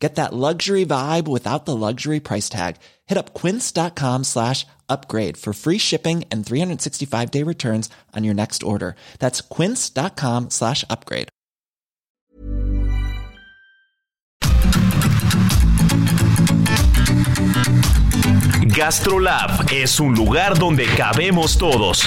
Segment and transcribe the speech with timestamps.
[0.00, 2.76] Get that luxury vibe without the luxury price tag.
[3.06, 8.62] Hit up quince.com slash upgrade for free shipping and 365 day returns on your next
[8.62, 8.96] order.
[9.18, 11.28] That's quince.com slash upgrade.
[18.72, 22.06] GastroLab es un lugar donde cabemos todos.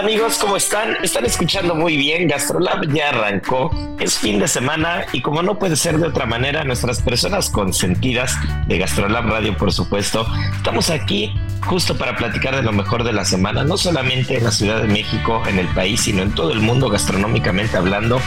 [0.00, 0.96] amigos, ¿cómo están?
[1.02, 2.26] Están escuchando muy bien.
[2.26, 3.70] Gastrolab ya arrancó.
[3.98, 8.34] Es fin de semana y como no puede ser de otra manera, nuestras personas consentidas
[8.66, 10.26] de Gastrolab Radio, por supuesto,
[10.56, 11.34] estamos aquí
[11.66, 14.88] justo para platicar de lo mejor de la semana, no solamente en la Ciudad de
[14.88, 18.22] México, en el país, sino en todo el mundo gastronómicamente hablando.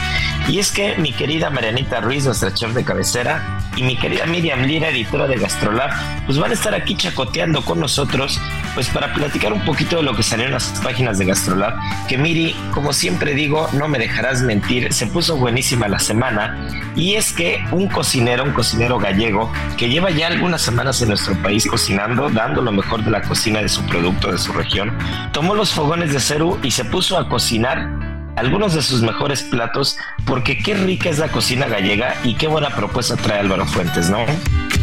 [0.48, 4.62] Y es que mi querida Marianita Ruiz, nuestra chef de cabecera, y mi querida Miriam
[4.62, 5.90] Lira, editora de Gastrolab,
[6.26, 8.40] pues van a estar aquí chacoteando con nosotros,
[8.74, 11.74] pues para platicar un poquito de lo que salió en las páginas de Gastrolab,
[12.08, 17.14] que Miri, como siempre digo, no me dejarás mentir, se puso buenísima la semana, y
[17.14, 21.66] es que un cocinero, un cocinero gallego, que lleva ya algunas semanas en nuestro país
[21.66, 24.96] cocinando, dando lo mejor de la cocina de su producto, de su región,
[25.32, 27.88] tomó los fogones de Ceru y se puso a cocinar
[28.36, 32.70] algunos de sus mejores platos, porque qué rica es la cocina gallega y qué buena
[32.70, 34.18] propuesta trae Álvaro Fuentes, ¿no?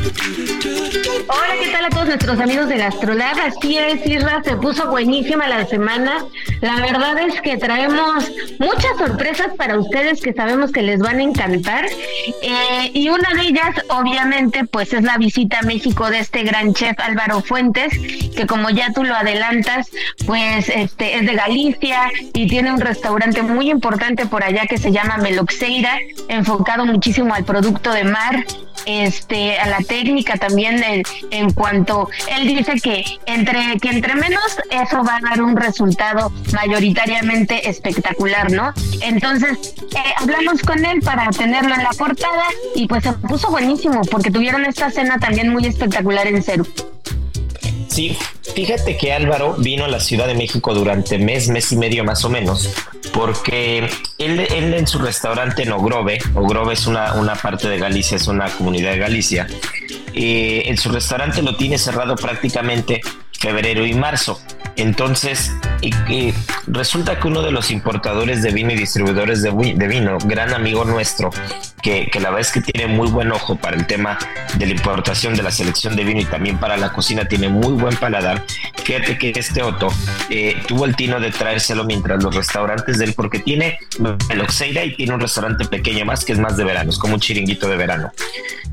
[0.01, 3.37] Hola, ¿qué tal a todos nuestros amigos de Gastrolab?
[3.39, 6.25] Así es, Isra, se puso buenísima la semana.
[6.61, 11.23] La verdad es que traemos muchas sorpresas para ustedes que sabemos que les van a
[11.23, 11.85] encantar.
[12.41, 16.73] Eh, y una de ellas, obviamente, pues es la visita a México de este gran
[16.73, 17.93] chef Álvaro Fuentes,
[18.35, 19.91] que como ya tú lo adelantas,
[20.25, 24.91] pues este es de Galicia y tiene un restaurante muy importante por allá que se
[24.91, 28.45] llama Meloxeira, enfocado muchísimo al producto de mar
[28.85, 34.43] este a la técnica también en, en, cuanto él dice que entre que entre menos
[34.69, 41.29] eso va a dar un resultado mayoritariamente espectacular no entonces eh, hablamos con él para
[41.29, 45.65] tenerlo en la portada y pues se puso buenísimo porque tuvieron esta cena también muy
[45.65, 46.65] espectacular en Ceru
[47.91, 48.17] Sí,
[48.55, 52.23] fíjate que Álvaro vino a la Ciudad de México durante mes, mes y medio más
[52.23, 52.69] o menos,
[53.13, 53.79] porque
[54.17, 58.29] él, él en su restaurante en Ogrove, Ogrove es una, una parte de Galicia, es
[58.29, 59.45] una comunidad de Galicia,
[60.13, 63.01] eh, en su restaurante lo tiene cerrado prácticamente
[63.37, 64.39] febrero y marzo.
[64.75, 65.51] Entonces,
[66.67, 71.29] resulta que uno de los importadores de vino y distribuidores de, vino, gran amigo nuestro,
[71.81, 74.17] que, la verdad es que tiene muy buen ojo para el tema
[74.57, 77.73] de la importación, de la selección de vino y también para la cocina, tiene muy
[77.73, 78.45] buen paladar.
[78.83, 79.87] Fíjate que este Otto
[80.29, 83.79] eh, tuvo el tino de traérselo mientras los restaurantes de él, porque tiene
[84.29, 87.15] el Oxeira y tiene un restaurante pequeño más que es más de verano, es como
[87.15, 88.11] un chiringuito de verano.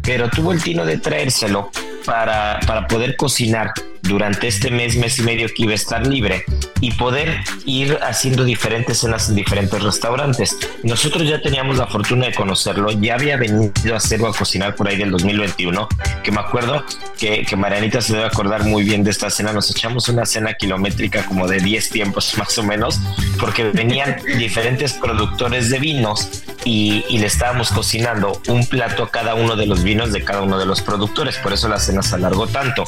[0.03, 1.71] Pero tuvo el tino de traérselo
[2.05, 3.73] para, para poder cocinar
[4.09, 6.45] durante este mes, mes y medio que iba a estar libre
[6.81, 10.57] y poder ir haciendo diferentes cenas en diferentes restaurantes.
[10.83, 14.89] Nosotros ya teníamos la fortuna de conocerlo, ya había venido a hacerlo a cocinar por
[14.89, 15.89] ahí del 2021,
[16.23, 16.85] que me acuerdo
[17.19, 20.55] que, que Marianita se debe acordar muy bien de esta cena, nos echamos una cena
[20.55, 23.01] kilométrica como de 10 tiempos más o menos,
[23.39, 26.29] porque venían diferentes productores de vinos
[26.65, 30.43] y, y, le estábamos cocinando un plato a cada uno de los vinos de cada
[30.43, 32.85] uno de los productores, por eso la cena se alargó tanto.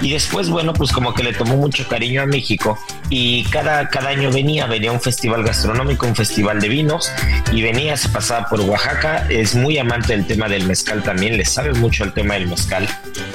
[0.00, 2.78] Y después, bueno, pues como que le tomó mucho cariño a México
[3.10, 7.10] y cada, cada año venía, venía un festival gastronómico, un festival de vinos
[7.52, 11.44] y venía, se pasaba por Oaxaca, es muy amante del tema del mezcal también, le
[11.44, 12.88] sabe mucho el tema del mezcal.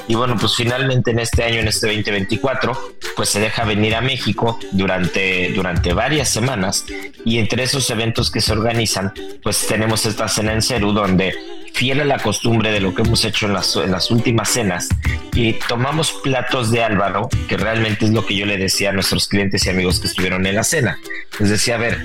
[0.08, 2.72] Y bueno, pues finalmente en este año, en este 2024,
[3.16, 6.86] pues se deja venir a México durante, durante varias semanas
[7.26, 9.12] y entre esos eventos que se organizan,
[9.42, 11.34] pues tenemos esta cena en Ceru donde
[11.72, 14.88] fiel a la costumbre de lo que hemos hecho en las, en las últimas cenas
[15.34, 19.28] y tomamos platos de Álvaro, que realmente es lo que yo le decía a nuestros
[19.28, 20.98] clientes y amigos que estuvieron en la cena.
[21.38, 21.98] Les decía, a ver,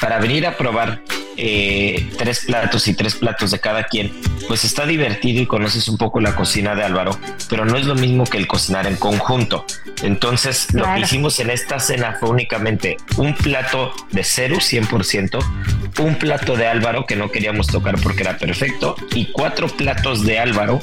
[0.00, 1.02] para venir a probar
[1.36, 4.12] eh, tres platos y tres platos de cada quien,
[4.48, 7.18] pues está divertido y conoces un poco la cocina de Álvaro,
[7.48, 9.64] pero no es lo mismo que el cocinar en conjunto.
[10.02, 16.16] Entonces, lo que hicimos en esta cena fue únicamente un plato de Ceru 100%, un
[16.16, 20.80] plato de Álvaro que no queríamos tocar porque era perfecto y cuatro platos de Álvaro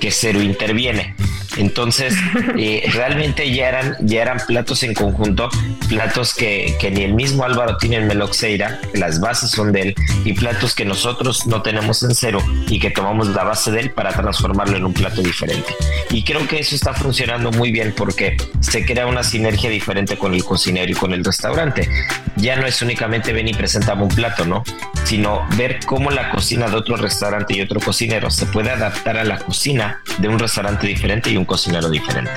[0.00, 1.14] que Ceru interviene.
[1.56, 2.14] Entonces,
[2.58, 5.48] eh, realmente ya eran, ya eran platos en conjunto,
[5.88, 9.94] platos que, que, ni el mismo Álvaro tiene en Meloxeira, las bases son de él,
[10.24, 13.90] y platos que nosotros no tenemos en cero y que tomamos la base de él
[13.90, 15.74] para transformarlo en un plato diferente.
[16.10, 20.34] Y creo que eso está funcionando muy bien porque se crea una sinergia diferente con
[20.34, 21.88] el cocinero y con el restaurante.
[22.36, 24.64] Ya no es únicamente ven y presentamos un plato, ¿no?
[25.04, 29.24] Sino ver cómo la cocina de otro restaurante y otro cocinero se puede adaptar a
[29.24, 32.32] la cocina de un restaurante diferente y un cocinero diferente.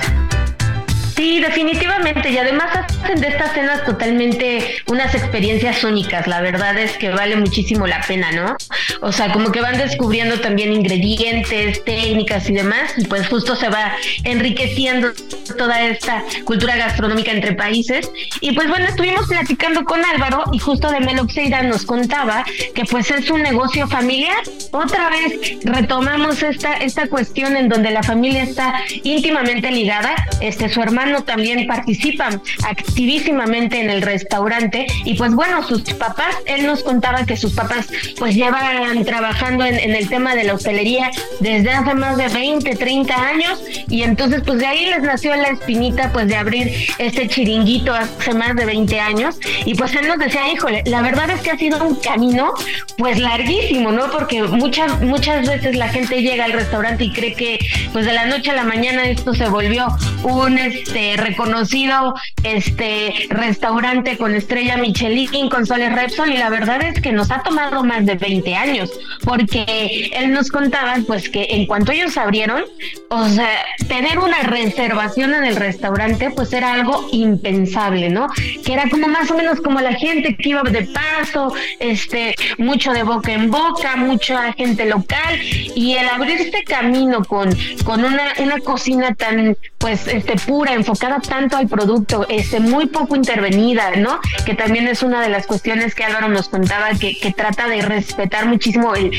[1.16, 2.30] Sí, definitivamente.
[2.30, 6.26] Y además hacen de estas cenas totalmente unas experiencias únicas.
[6.26, 8.56] La verdad es que vale muchísimo la pena, ¿no?
[9.00, 12.94] O sea, como que van descubriendo también ingredientes, técnicas y demás.
[12.96, 13.92] Y pues justo se va
[14.24, 15.12] enriqueciendo
[15.56, 18.10] toda esta cultura gastronómica entre países.
[18.40, 22.44] Y pues bueno, estuvimos platicando con Álvaro y justo de Meloxeira nos contaba
[22.74, 24.42] que pues es un negocio familiar.
[24.72, 30.14] Otra vez retomamos esta, esta cuestión en donde la familia está íntimamente ligada.
[30.40, 34.86] Este, su hermano también participan activísimamente en el restaurante.
[35.04, 39.94] Y pues bueno, sus papás, él nos contaba que sus papás pues llevan trabajando en,
[39.94, 41.10] el tema de la hostelería
[41.40, 43.62] desde hace más de 20, 30 años.
[43.88, 48.34] Y entonces pues de ahí les nació la espinita pues de abrir este chiringuito hace
[48.34, 49.38] más de 20 años.
[49.64, 52.52] Y pues él nos decía, híjole, la verdad es que ha sido un camino
[52.98, 54.10] pues larguísimo, ¿no?
[54.10, 57.58] Porque muchas, muchas veces la gente llega al restaurante y cree que
[57.92, 59.86] pues de la noche a la mañana esto se volvió
[60.22, 60.58] un
[60.94, 67.00] este, este reconocido este restaurante con estrella Michelin, con Soles Repsol, y la verdad es
[67.00, 68.90] que nos ha tomado más de 20 años,
[69.24, 72.62] porque él nos contaba pues que en cuanto ellos abrieron,
[73.08, 73.48] o sea,
[73.88, 78.28] tener una reservación en el restaurante pues era algo impensable, ¿no?
[78.64, 82.92] Que era como más o menos como la gente que iba de paso, este, mucho
[82.92, 87.50] de boca en boca, mucha gente local, y el abrirse camino con,
[87.84, 93.16] con una, una cocina tan pues este pura, enfocada tanto al producto, este, muy poco
[93.16, 94.20] intervenida, ¿no?
[94.44, 98.46] Que también es una de las cuestiones que Álvaro nos contaba, que, trata de respetar
[98.46, 99.10] muchísimo el,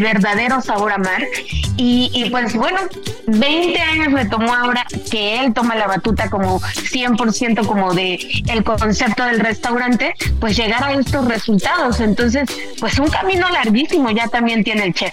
[0.00, 1.22] verdadero sabor a mar.
[1.76, 2.78] Y, y, pues bueno,
[3.26, 8.18] 20 años le tomó ahora que él toma la batuta como 100% como de
[8.48, 12.00] el concepto del restaurante, pues llegar a estos resultados.
[12.00, 15.12] Entonces, pues un camino larguísimo ya también tiene el chef.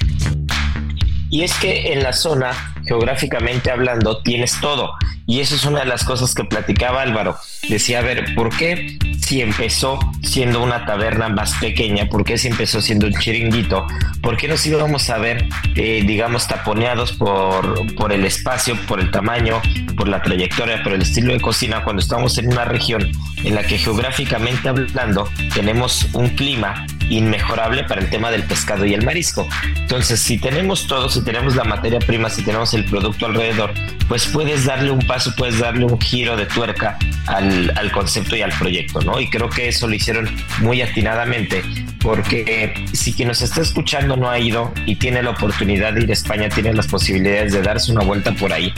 [1.32, 2.52] Y es que en la zona,
[2.86, 4.96] geográficamente hablando, tienes todo.
[5.26, 7.38] Y eso es una de las cosas que platicaba Álvaro.
[7.70, 12.10] Decía, a ver, ¿por qué si empezó siendo una taberna más pequeña?
[12.10, 13.88] ¿Por qué si empezó siendo un chiringuito?
[14.22, 15.48] ¿Por qué nos íbamos a ver,
[15.78, 19.62] eh, digamos, taponeados por, por el espacio, por el tamaño,
[19.96, 23.10] por la trayectoria, por el estilo de cocina cuando estamos en una región
[23.46, 28.94] en la que geográficamente hablando tenemos un clima inmejorable para el tema del pescado y
[28.94, 29.48] el marisco.
[29.76, 33.74] Entonces, si tenemos todo, si tenemos la materia prima, si tenemos el producto alrededor,
[34.08, 36.98] pues puedes darle un paso, puedes darle un giro de tuerca
[37.28, 39.20] al, al concepto y al proyecto, ¿no?
[39.20, 40.30] Y creo que eso lo hicieron
[40.60, 41.64] muy atinadamente,
[42.00, 46.10] porque si quien nos está escuchando no ha ido y tiene la oportunidad de ir
[46.10, 48.74] a España, tiene las posibilidades de darse una vuelta por ahí,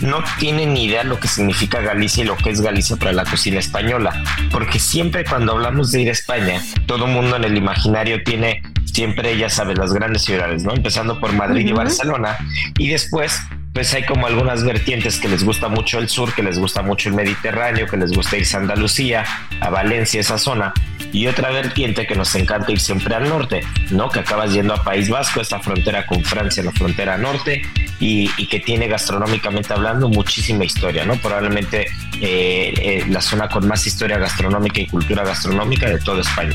[0.00, 3.24] no tiene ni idea lo que significa Galicia y lo que es Galicia para la
[3.24, 7.56] cocina española, porque siempre cuando hablamos de ir a España, todo el mundo en el
[7.56, 10.72] imaginario tiene siempre, ya sabes, las grandes ciudades, ¿no?
[10.74, 12.36] Empezando por Madrid y Barcelona,
[12.78, 13.40] y después
[13.76, 17.10] pues hay como algunas vertientes que les gusta mucho el sur, que les gusta mucho
[17.10, 19.26] el Mediterráneo, que les gusta irse a Andalucía,
[19.60, 20.72] a Valencia, esa zona,
[21.16, 24.10] y otra vertiente que nos encanta ir siempre al norte, ¿no?
[24.10, 27.62] Que acabas yendo a País Vasco, esta frontera con Francia, la frontera norte,
[27.98, 31.16] y, que tiene gastronómicamente hablando muchísima historia, ¿no?
[31.16, 31.86] Probablemente
[32.20, 36.54] eh, eh, la zona con más historia gastronómica y cultura gastronómica de toda España.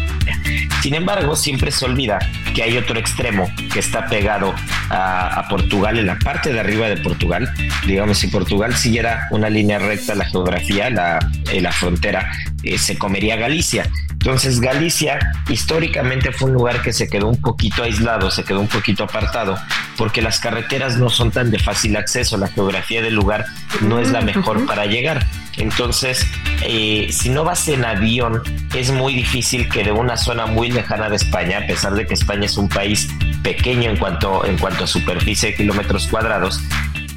[0.84, 2.20] Sin embargo, siempre se olvida
[2.54, 4.54] que hay otro extremo que está pegado
[4.92, 7.52] a, Portugal, en la parte de arriba de Portugal.
[7.88, 11.18] Digamos, si Portugal siguiera una línea recta la geografía, la,
[11.52, 12.32] eh, la frontera,
[12.78, 13.90] se comería Galicia.
[14.22, 18.68] Entonces Galicia históricamente fue un lugar que se quedó un poquito aislado, se quedó un
[18.68, 19.58] poquito apartado,
[19.98, 23.46] porque las carreteras no son tan de fácil acceso, la geografía del lugar
[23.82, 25.26] no es la mejor para llegar.
[25.58, 26.26] Entonces,
[26.64, 28.42] eh, si no vas en avión,
[28.74, 32.14] es muy difícil que de una zona muy lejana de España, a pesar de que
[32.14, 33.10] España es un país
[33.44, 36.62] pequeño en cuanto, en cuanto a superficie de kilómetros cuadrados,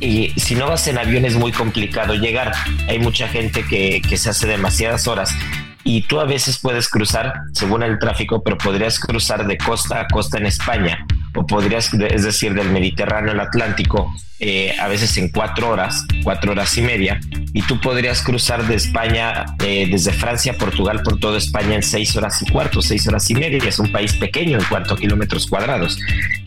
[0.00, 2.52] y si no vas en avión es muy complicado llegar.
[2.88, 5.34] Hay mucha gente que, que se hace demasiadas horas
[5.84, 10.08] y tú a veces puedes cruzar según el tráfico, pero podrías cruzar de costa a
[10.08, 11.03] costa en España
[11.34, 16.52] o podrías, es decir, del Mediterráneo al Atlántico, eh, a veces en cuatro horas, cuatro
[16.52, 17.20] horas y media,
[17.52, 21.82] y tú podrías cruzar de España, eh, desde Francia a Portugal, por toda España en
[21.82, 24.94] seis horas y cuarto, seis horas y media, y es un país pequeño en cuanto
[24.94, 25.98] a kilómetros cuadrados.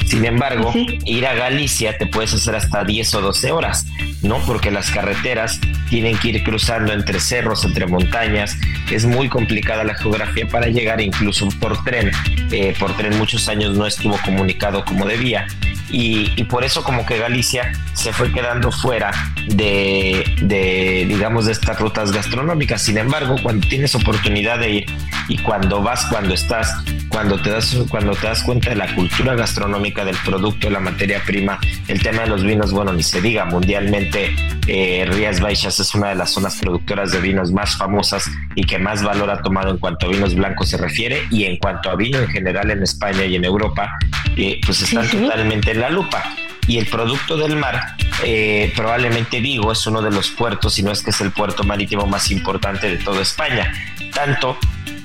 [0.06, 0.74] Sin embargo,
[1.06, 3.86] ir a Galicia te puedes hacer hasta 10 o 12 horas,
[4.22, 4.38] ¿no?
[4.46, 8.58] Porque las carreteras tienen que ir cruzando entre cerros, entre montañas,
[8.92, 12.12] es muy complicada la geografía para llegar incluso por tren.
[12.52, 15.48] Eh, por tren muchos años no estuvo comunicado como debía
[15.90, 19.12] y, por eso como que Galicia se fue quedando fuera
[19.48, 22.82] de, de, digamos, de estas rutas gastronómicas.
[22.82, 24.86] Sin embargo, cuando tienes oportunidad de ir
[25.30, 26.74] y cuando vas, cuando estás,
[27.10, 30.80] cuando te das, cuando te das cuenta de la cultura gastronómica del producto, de la
[30.80, 34.36] materia prima, el tema de los vinos, bueno, ni se diga, mundialmente
[34.68, 38.78] eh, Rías Baixas es una de las zonas productoras de vinos más famosas y que
[38.78, 41.96] más valor ha tomado en cuanto a vinos blancos se refiere y en cuanto a
[41.96, 43.90] vino en general en España y en Europa,
[44.36, 46.36] eh, pues están totalmente en la lupa
[46.68, 50.92] y el producto del mar, eh, probablemente Vigo es uno de los puertos, si no
[50.92, 53.74] es que es el puerto marítimo más importante de toda España.
[54.14, 54.58] Tanto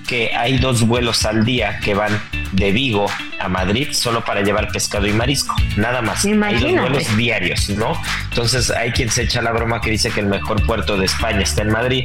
[0.09, 3.07] que hay dos vuelos al día que van de Vigo
[3.39, 6.25] a Madrid solo para llevar pescado y marisco, nada más.
[6.25, 7.97] Hay dos vuelos diarios, ¿no?
[8.31, 11.43] Entonces hay quien se echa la broma que dice que el mejor puerto de España
[11.43, 12.05] está en Madrid,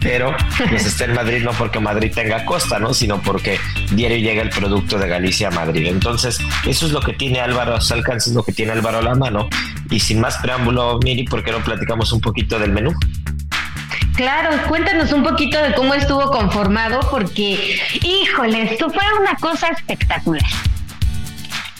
[0.00, 0.34] pero
[0.68, 2.94] pues está en Madrid no porque Madrid tenga costa, ¿no?
[2.94, 3.58] Sino porque
[3.92, 5.86] diario llega el producto de Galicia a Madrid.
[5.86, 8.98] Entonces, eso es lo que tiene Álvaro a su alcance, es lo que tiene Álvaro
[8.98, 9.48] a la mano.
[9.90, 12.92] Y sin más preámbulo, Miri, ¿por qué no platicamos un poquito del menú?
[14.16, 20.42] Claro, cuéntanos un poquito de cómo estuvo conformado, porque, híjole, esto fue una cosa espectacular.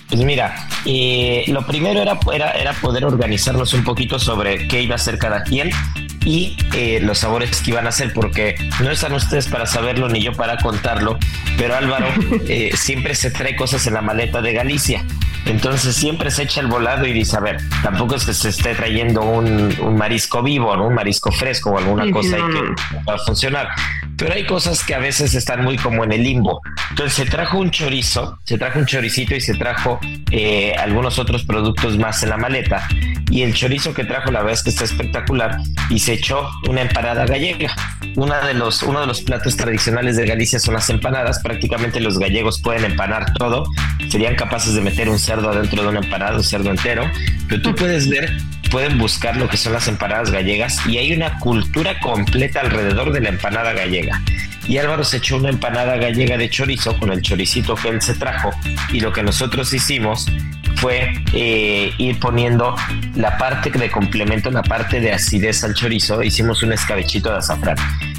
[0.08, 4.94] Pues mira, eh, lo primero era, era, era, poder organizarnos un poquito sobre qué iba
[4.94, 5.70] a hacer cada quien
[6.26, 10.21] y eh, los sabores que iban a hacer, porque no están ustedes para saberlo ni
[10.21, 11.18] yo para contarlo,
[11.56, 12.09] pero Álvaro
[12.49, 15.04] eh, siempre se trae cosas en la maleta de Galicia.
[15.47, 18.75] Entonces siempre se echa el volado y dice, a ver, tampoco es que se esté
[18.75, 20.88] trayendo un, marisco vivo, ¿no?
[20.88, 23.68] un marisco fresco o alguna cosa que va a funcionar.
[24.16, 26.61] Pero hay cosas que a veces están muy como en el limbo.
[26.90, 31.44] Entonces se trajo un chorizo, se trajo un choricito y se trajo eh, algunos otros
[31.44, 32.88] productos más en la maleta.
[33.30, 35.58] Y el chorizo que trajo, la verdad es que está espectacular.
[35.90, 37.75] Y se echó una empanada gallega.
[38.14, 41.40] Una de los, uno de los platos tradicionales de Galicia son las empanadas.
[41.42, 43.64] Prácticamente los gallegos pueden empanar todo.
[44.08, 47.11] Serían capaces de meter un cerdo adentro de una empanada, un cerdo entero,
[47.49, 48.32] pero tú puedes ver,
[48.70, 53.20] pueden buscar lo que son las empanadas gallegas y hay una cultura completa alrededor de
[53.20, 54.20] la empanada gallega.
[54.68, 58.14] Y Álvaro se echó una empanada gallega de chorizo con el choricito que él se
[58.14, 58.50] trajo
[58.92, 60.26] y lo que nosotros hicimos
[60.76, 62.75] fue eh, ir poniendo
[63.14, 67.76] la parte de complemento, la parte de acidez al chorizo, hicimos un escabechito de azafrán.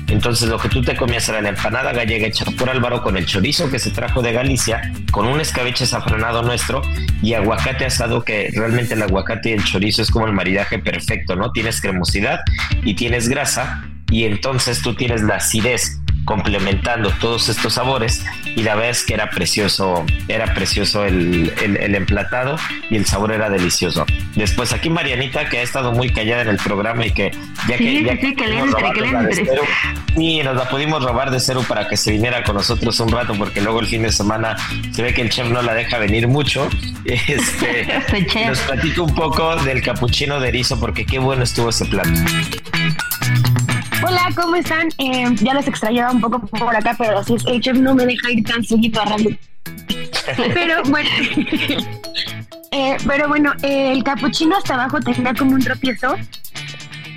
[0.07, 3.25] Entonces lo que tú te comías era la empanada gallega hecha por Álvaro con el
[3.25, 6.81] chorizo que se trajo de Galicia, con un escabeche azafranado nuestro
[7.21, 11.35] y aguacate asado que realmente el aguacate y el chorizo es como el maridaje perfecto,
[11.35, 11.51] ¿no?
[11.51, 12.39] Tienes cremosidad
[12.83, 18.23] y tienes grasa y entonces tú tienes la acidez complementando todos estos sabores
[18.55, 22.57] y la verdad es que era precioso, era precioso el, el, emplatado
[22.89, 24.05] y el sabor era delicioso.
[24.35, 27.31] Después aquí Marianita que ha estado muy callada en el programa y que
[27.69, 28.33] ya que, ya que,
[30.43, 33.61] nos la pudimos robar de cero para que se viniera con nosotros un rato porque
[33.61, 34.57] luego el fin de semana
[34.91, 36.69] se ve que el chef no la deja venir mucho.
[37.07, 37.87] Este,
[38.47, 42.09] nos platico un poco del capuchino de erizo porque qué bueno estuvo ese plato.
[44.03, 44.89] Hola, ¿cómo están?
[44.99, 48.05] Eh, ya les extrañaba un poco por acá, pero así es, el chef no me
[48.05, 49.37] deja ir tan seguido a radio.
[50.53, 51.09] pero bueno,
[52.71, 56.15] eh, pero bueno, eh, el capuchino hasta abajo tenía como un tropiezo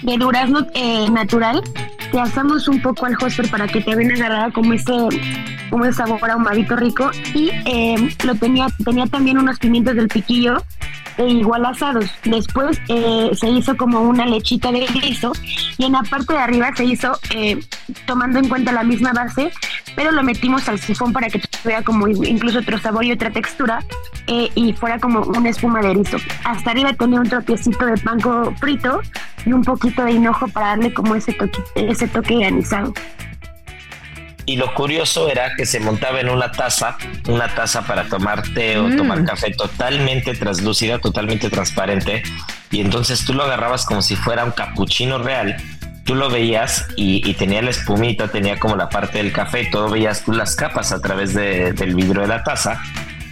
[0.03, 0.67] de durazno
[1.11, 1.63] natural
[2.11, 4.93] que asamos un poco al hoster para que te ven agarrada como ese
[5.71, 7.51] como ese sabor ahumadito rico y
[8.25, 10.57] lo tenía tenía también unos pimientos del piquillo
[11.21, 12.07] e igual asados.
[12.25, 15.33] Después eh, se hizo como una lechita de guiso
[15.77, 17.61] y en la parte de arriba se hizo eh,
[18.07, 19.51] tomando en cuenta la misma base,
[19.95, 23.85] pero lo metimos al sifón para que tuviera como incluso otro sabor y otra textura
[24.27, 26.17] eh, y fuera como una espuma de erizo.
[26.45, 29.03] Hasta arriba tenía un tropiecito de panco frito
[29.47, 32.93] y un poquito de hinojo para darle como ese toque, ese toque anisado
[34.51, 36.97] y lo curioso era que se montaba en una taza,
[37.29, 38.97] una taza para tomar té o mm.
[38.97, 42.25] tomar café totalmente translúcida, totalmente transparente,
[42.73, 45.57] y entonces tú lo agarrabas como si fuera un capuchino real.
[46.05, 50.25] Tú lo veías y, tenía la espumita, tenía como la parte del café, todo veías
[50.25, 52.83] tú las capas a través del vidrio de la taza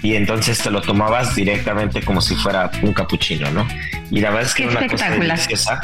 [0.02, 3.66] y entonces te lo tomabas directamente como si fuera un capuchino, ¿no?
[4.10, 5.80] Y la verdad es que era una cosa deliciosa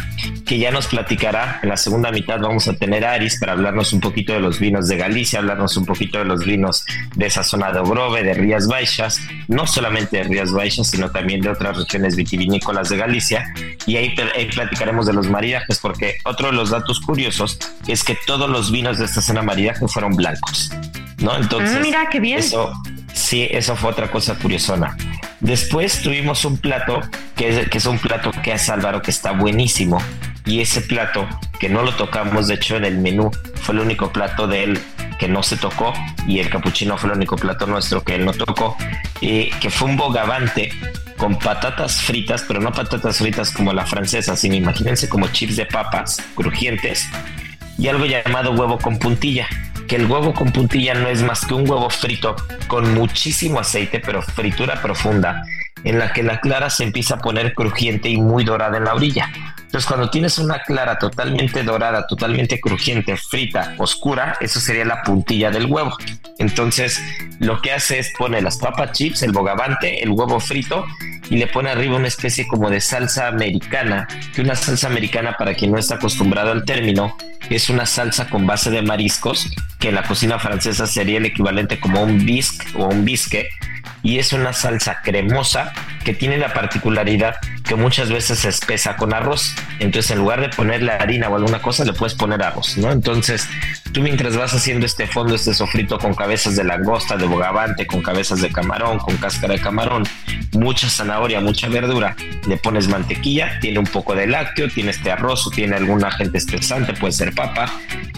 [0.47, 1.61] que ya nos platicará.
[1.63, 4.59] En la segunda mitad vamos a tener a Aris para hablarnos un poquito de los
[4.59, 6.85] vinos de Galicia, hablarnos un poquito de los vinos
[7.17, 11.41] de esa zona de Ogrove, de Rías Baixas, no solamente de Rías Baixas, sino también
[11.41, 13.53] de otras regiones vitivinícolas de Galicia.
[13.87, 18.17] Y ahí, ahí platicaremos de los maridajes, porque otro de los datos curiosos es que
[18.27, 20.71] todos los vinos de esta zona maridaje fueron blancos.
[21.19, 21.37] ¿no?
[21.37, 22.39] Entonces, ah, mira qué bien.
[22.39, 22.73] Eso,
[23.15, 24.97] sí, eso fue otra cosa curiosona.
[25.41, 27.01] Después tuvimos un plato
[27.37, 29.99] que es, un plato que hace Álvaro que está buenísimo.
[30.47, 31.27] Y ese plato
[31.59, 33.31] que no lo tocamos, de hecho, en el menú,
[33.63, 34.81] fue el único plato de él
[35.19, 35.95] que no se tocó
[36.27, 38.77] y el capuchino fue el único plato nuestro que él no tocó,
[39.21, 40.73] y que fue un bogavante
[41.17, 45.67] con patatas fritas, pero no patatas fritas como la francesa, sino imagínense como chips de
[45.67, 47.09] papas crujientes
[47.79, 49.47] y algo llamado huevo con puntilla
[49.87, 52.37] que el huevo con puntilla no es más que un huevo frito
[52.67, 55.43] con muchísimo aceite, pero fritura profunda,
[55.85, 58.95] en la que la clara se empieza a poner crujiente y muy dorada en la
[58.95, 59.31] orilla.
[59.75, 65.51] Entonces, cuando tienes una clara totalmente dorada, totalmente crujiente, frita, oscura, eso sería la puntilla
[65.51, 65.97] del huevo.
[66.39, 67.03] Entonces,
[67.41, 70.87] lo que hace es pone las papas chips, el bogavante, el huevo frito
[71.31, 75.55] y le pone arriba una especie como de salsa americana, que una salsa americana, para
[75.55, 77.17] quien no está acostumbrado al término,
[77.51, 81.81] es una salsa con base de mariscos, que en la cocina francesa sería el equivalente
[81.81, 83.49] como un bisque o un bisque,
[84.05, 85.73] y es una salsa cremosa
[86.05, 89.55] que tiene la particularidad que muchas veces se espesa con arroz.
[89.81, 92.93] Entonces, en lugar de ponerle harina o alguna cosa, le puedes poner arroz, ¿no?
[92.93, 93.49] Entonces,
[93.93, 98.03] tú mientras vas haciendo este fondo, este sofrito con cabezas de langosta, de bogavante, con
[98.03, 100.05] cabezas de camarón, con cáscara de camarón,
[100.53, 102.17] mucha zanahoria, mucha verdura,
[102.47, 106.39] le pones mantequilla, tiene un poco de lácteo, tiene este arroz o tiene algún agente
[106.39, 107.71] espesante, puede ser papa,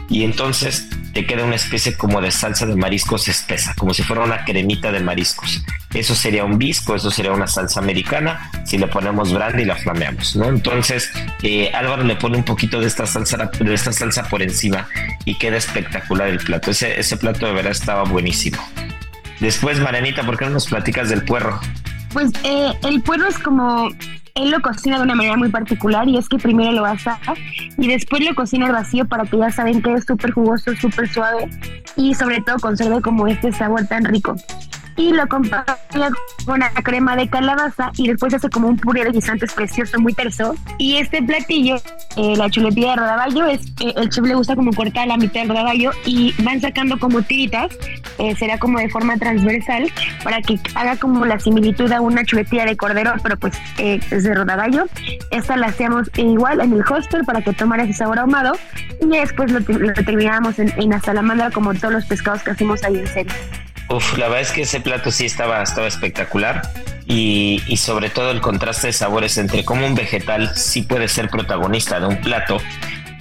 [0.08, 4.22] y entonces te queda una especie como de salsa de mariscos espesa, como si fuera
[4.22, 5.62] una cremita de mariscos.
[5.94, 9.76] Eso sería un bisco, eso sería una salsa americana, si le ponemos brandy y la
[9.76, 10.48] flameamos, ¿no?
[10.48, 11.10] Entonces,
[11.42, 14.88] eh, Álvaro le pone un poquito de esta salsa, de esta salsa por encima
[15.24, 16.70] y queda espectacular el plato.
[16.70, 18.58] Ese, ese plato de verdad estaba buenísimo.
[19.40, 21.60] Después, Marianita, ¿por qué no nos platicas del puerro?
[22.12, 23.90] Pues eh, el puerro es como
[24.36, 27.18] él lo cocina de una manera muy particular y es que primero lo asa
[27.78, 31.08] y después lo cocina al vacío para que ya saben que es súper jugoso, súper
[31.08, 31.48] suave
[31.96, 34.36] y sobre todo conserve como este sabor tan rico
[34.96, 35.64] y lo acompaña
[36.44, 40.14] con la crema de calabaza y después hace como un puré de guisantes precioso, muy
[40.14, 40.54] terso.
[40.78, 41.76] Y este platillo,
[42.16, 45.40] eh, la chuletilla de rodaballo, es eh, el chef le gusta como cortar la mitad
[45.40, 47.70] del rodaballo y van sacando como tiritas,
[48.18, 49.90] eh, será como de forma transversal
[50.24, 54.34] para que haga como la similitud a una chuletilla de cordero, pero pues es de
[54.34, 54.86] rodaballo.
[55.30, 58.52] Esta la hacemos igual en el hostel para que tomara ese sabor ahumado
[59.00, 62.96] y después lo, terminamos en, en la salamandra como todos los pescados que hacemos ahí
[62.96, 63.32] en serio.
[63.88, 66.62] Uf, la verdad es que ese plato sí estaba, estaba espectacular
[67.06, 72.00] y, sobre todo el contraste de sabores entre cómo un vegetal sí puede ser protagonista
[72.00, 72.58] de un plato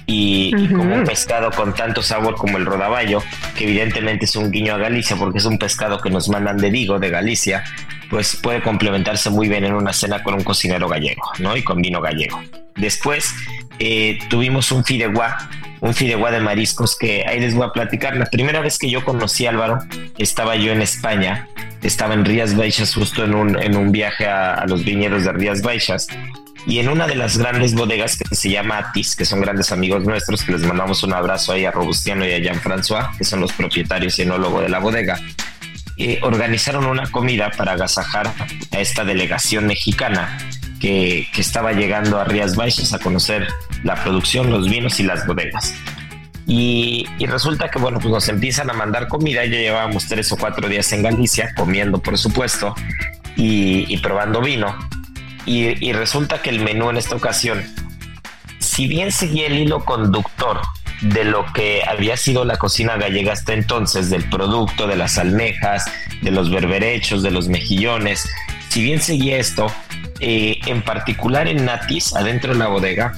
[0.06, 3.22] y, como un pescado con tanto sabor como el rodaballo,
[3.56, 6.70] que evidentemente es un guiño a Galicia porque es un pescado que nos mandan de
[6.70, 7.64] Vigo, de Galicia,
[8.10, 11.56] pues puede complementarse muy bien en una cena con un cocinero gallego, ¿no?
[11.56, 12.40] Y con vino gallego.
[12.76, 13.34] Después
[13.78, 15.48] eh, tuvimos un fideuá,
[15.80, 18.16] un fideuá de mariscos que ahí les voy a platicar.
[18.16, 19.78] La primera vez que yo conocí a Álvaro,
[20.18, 21.48] estaba yo en España,
[21.82, 25.62] estaba en Rías Baixas, justo en un, en un viaje a, los viñedos de Rías
[25.62, 26.06] Baixas.
[26.66, 30.04] Y en una de las grandes bodegas que se llama Atis, que son grandes amigos
[30.04, 33.52] nuestros, que les mandamos un abrazo ahí a Robustiano y a Jean-François, que son los
[33.52, 35.20] propietarios y enólogo de la bodega,
[35.96, 38.32] eh, organizaron una comida para agasajar
[38.72, 40.36] a esta delegación mexicana
[40.80, 43.46] que, estaba llegando a Rías Baixas a conocer
[43.82, 45.74] la producción, los vinos y las bodegas.
[46.46, 49.44] Y, resulta que, bueno, pues nos empiezan a mandar comida.
[49.44, 52.74] Ya llevábamos tres o cuatro días en Galicia, comiendo, por supuesto,
[53.36, 54.76] y, probando vino.
[55.44, 57.64] Y, y, resulta que el menú en esta ocasión,
[58.58, 60.60] si bien seguía el hilo conductor
[61.00, 65.84] de lo que había sido la cocina gallega hasta entonces, del producto, de las almejas,
[66.22, 68.28] de los berberechos, de los mejillones,
[68.68, 69.70] si bien seguía esto,
[70.20, 73.14] eh, en particular en Natis, adentro de la bodega,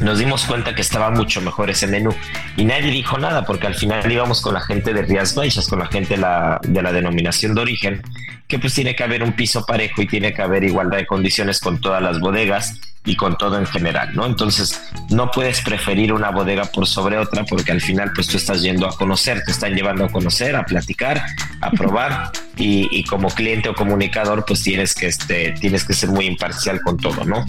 [0.00, 2.14] nos dimos cuenta que estaba mucho mejor ese menú.
[2.56, 5.78] Y nadie dijo nada porque al final íbamos con la gente de Rías Baixas, con
[5.78, 8.02] la gente de la, de la denominación de origen,
[8.46, 11.60] que pues tiene que haber un piso parejo y tiene que haber igualdad de condiciones
[11.60, 14.26] con todas las bodegas y con todo en general, ¿no?
[14.26, 18.60] Entonces, no puedes preferir una bodega por sobre otra porque al final pues tú estás
[18.60, 21.22] yendo a conocer, te están llevando a conocer, a platicar,
[21.60, 26.26] a probar y, como cliente o comunicador pues tienes que, este, tienes que ser muy
[26.26, 27.46] imparcial con todo, ¿no?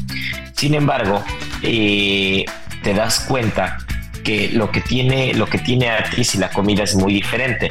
[0.53, 1.23] Sin embargo,
[1.63, 2.45] eh,
[2.83, 3.79] te das cuenta
[4.23, 7.69] que lo que tiene, lo que tiene Atis y la comida es muy diferente.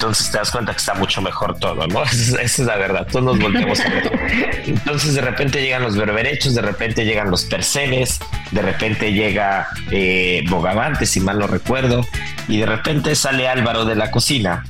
[0.00, 2.02] Entonces te das cuenta que está mucho mejor todo, ¿no?
[2.04, 3.80] Esa es, la verdad, todos nos volteamos.
[4.64, 8.20] Entonces de repente llegan los berberechos, de repente llegan los percebes,
[8.52, 12.06] de repente llega eh, Bogavante, si mal no recuerdo,
[12.46, 14.64] y de repente sale Álvaro de la cocina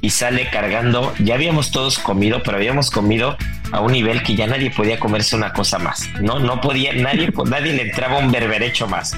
[0.00, 3.36] y sale cargando, ya habíamos todos comido, pero habíamos comido
[3.70, 6.40] a un nivel que ya nadie podía comerse una cosa más, ¿no?
[6.40, 9.16] No podía, nadie, nadie le entraba un berberecho más.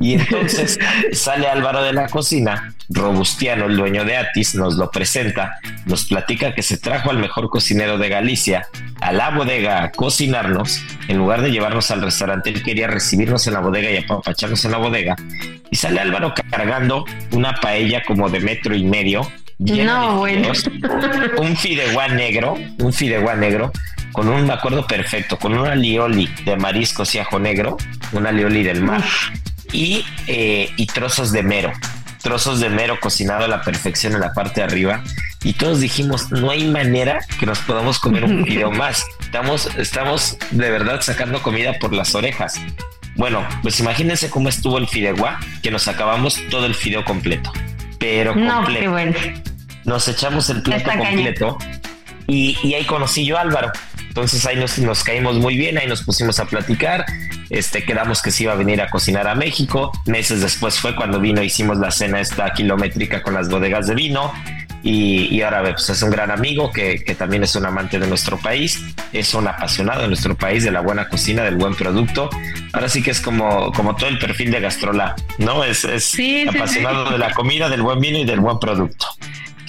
[0.00, 0.78] Y entonces
[1.12, 6.54] sale Álvaro de la cocina, Robustiano, el dueño de Atis, nos lo presenta, nos platica
[6.54, 8.66] que se trajo al mejor cocinero de Galicia
[9.02, 13.52] a la bodega a cocinarnos, en lugar de llevarnos al restaurante, él quería recibirnos en
[13.52, 15.16] la bodega y apapacharnos en la bodega.
[15.70, 19.30] Y sale Álvaro cargando una paella como de metro y medio.
[19.58, 20.52] No, bueno.
[21.38, 23.70] Un fideuá negro, un fideuá negro,
[24.12, 27.76] con un, acuerdo perfecto, con una lioli de mariscos y ajo negro,
[28.12, 29.02] una lioli del mar
[29.72, 31.72] y, eh, y trozos de mero,
[32.22, 35.02] trozos de mero cocinado a la perfección en la parte de arriba.
[35.42, 39.06] Y todos dijimos, no hay manera que nos podamos comer un fideo más.
[39.20, 42.60] Estamos, estamos de verdad sacando comida por las orejas.
[43.16, 47.52] Bueno, pues imagínense cómo estuvo el fideuá, que nos acabamos todo el fideo completo.
[47.98, 49.18] Pero completo.
[49.84, 51.58] Nos echamos el plato completo
[52.30, 53.72] y, y, ahí conocí yo a Álvaro.
[54.08, 57.04] Entonces ahí nos, nos caímos muy bien, ahí nos pusimos a platicar
[57.50, 59.92] este, quedamos que se iba a venir a cocinar a México.
[60.06, 64.32] Meses después fue cuando vino, hicimos la cena esta kilométrica con las bodegas de vino.
[64.82, 68.80] Y, ahora pues es un gran amigo que, también es un amante de nuestro país,
[69.12, 72.30] es un apasionado de nuestro país, de la buena cocina, del buen producto.
[72.72, 75.64] Ahora sí que es como, como todo el perfil de Gastrolab, ¿no?
[75.64, 76.16] Es, es
[76.48, 79.06] apasionado de la comida, del buen vino y del buen producto.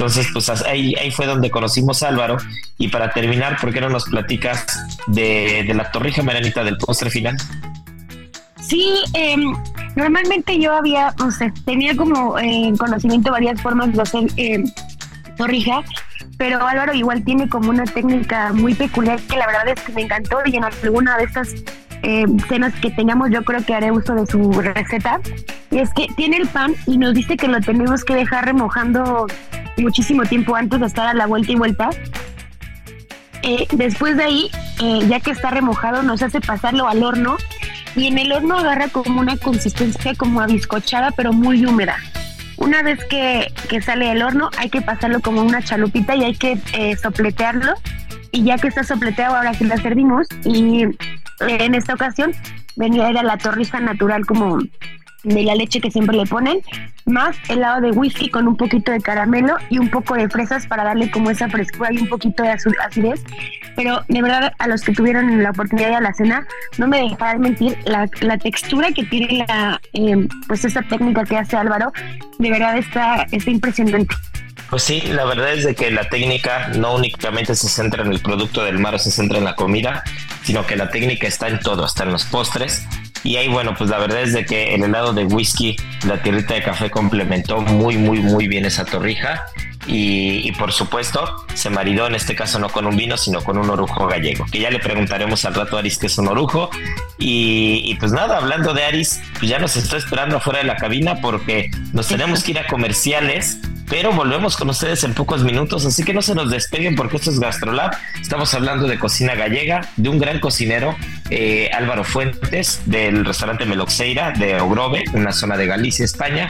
[0.02, 2.38] Entonces, pues ahí, ahí fue donde conocimos a Álvaro.
[2.80, 4.66] Y para terminar, ¿por qué no nos platicas
[5.06, 7.38] de, de la torrija maranita del postre final?
[8.60, 9.54] Sí, em,
[9.96, 14.64] normalmente yo había, o sea, tenía como eh, conocimiento varias formas de hacer eh,
[15.38, 15.84] torrija,
[16.36, 20.02] pero Álvaro igual tiene como una técnica muy peculiar que la verdad es que me
[20.02, 21.54] encantó y en alguna de estas
[22.02, 25.20] eh, cenas que tengamos yo creo que haré uso de su receta.
[25.70, 29.28] Y es que tiene el pan y nos dice que lo tenemos que dejar remojando
[29.78, 31.90] muchísimo tiempo antes de estar a la vuelta y vuelta.
[33.44, 34.52] Eh, después de ahí,
[35.08, 37.38] ya que está remojado, nos hace pasarlo al horno
[37.96, 41.98] y en el horno agarra como una consistencia como abiscochada pero muy húmeda.
[42.58, 46.60] Una vez que, sale del horno hay que pasarlo como una chalupita y hay que
[46.74, 47.74] eh, sopletearlo
[48.32, 50.92] y ya que está sopleteado ahora sí la servimos y eh,
[51.40, 52.34] en esta ocasión
[52.76, 54.60] venía era la torrija natural como
[55.24, 56.62] de la leche que siempre le ponen,
[57.06, 60.84] más helado de whisky con un poquito de caramelo y un poco de fresas para
[60.84, 63.24] darle como esa frescura y un poquito de acidez.
[63.76, 67.42] Pero de verdad, a los que tuvieron la oportunidad de la cena, no me dejarán
[67.42, 68.08] mentir, la,
[68.38, 71.92] textura que tiene la, eh, pues esta técnica que hace Álvaro,
[72.40, 74.16] de verdad está, está impresionante.
[74.70, 78.22] Pues sí, la verdad es de que la técnica no únicamente se centra en el
[78.22, 80.02] producto del mar o se centra en la comida,
[80.44, 82.88] sino que la técnica está en todo, hasta en los postres.
[83.24, 85.76] Y ahí, bueno, pues la verdad es de que el helado de whisky,
[86.08, 89.46] la tierrita de café complementó muy, muy, muy bien esa torrija.
[89.88, 93.70] Y, por supuesto se maridó en este caso no con un vino sino con un
[93.70, 96.70] orujo gallego que ya le preguntaremos al rato a Aris qué es un orujo
[97.18, 101.16] y, pues nada hablando de Aris pues ya nos está esperando afuera de la cabina
[101.20, 103.58] porque nos tenemos que ir a comerciales
[103.92, 107.30] pero volvemos con ustedes en pocos minutos, así que no se nos despeguen porque esto
[107.30, 107.92] es GastroLab.
[108.22, 110.96] Estamos hablando de cocina gallega, de un gran cocinero,
[111.30, 116.48] eh, Álvaro Fuentes, del restaurante Meloxeira de Ogrove, una zona de Galicia, España.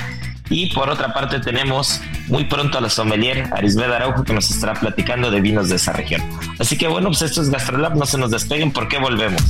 [0.52, 4.74] Y por otra parte tenemos muy pronto a la sommelier Arisbeda Araujo que nos estará
[4.74, 6.22] platicando de vinos de esa región.
[6.60, 9.42] Así que bueno, pues esto es GastroLab, no se nos despeguen porque volvemos.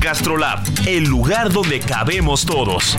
[0.00, 2.98] GastroLab, el lugar donde cabemos todos.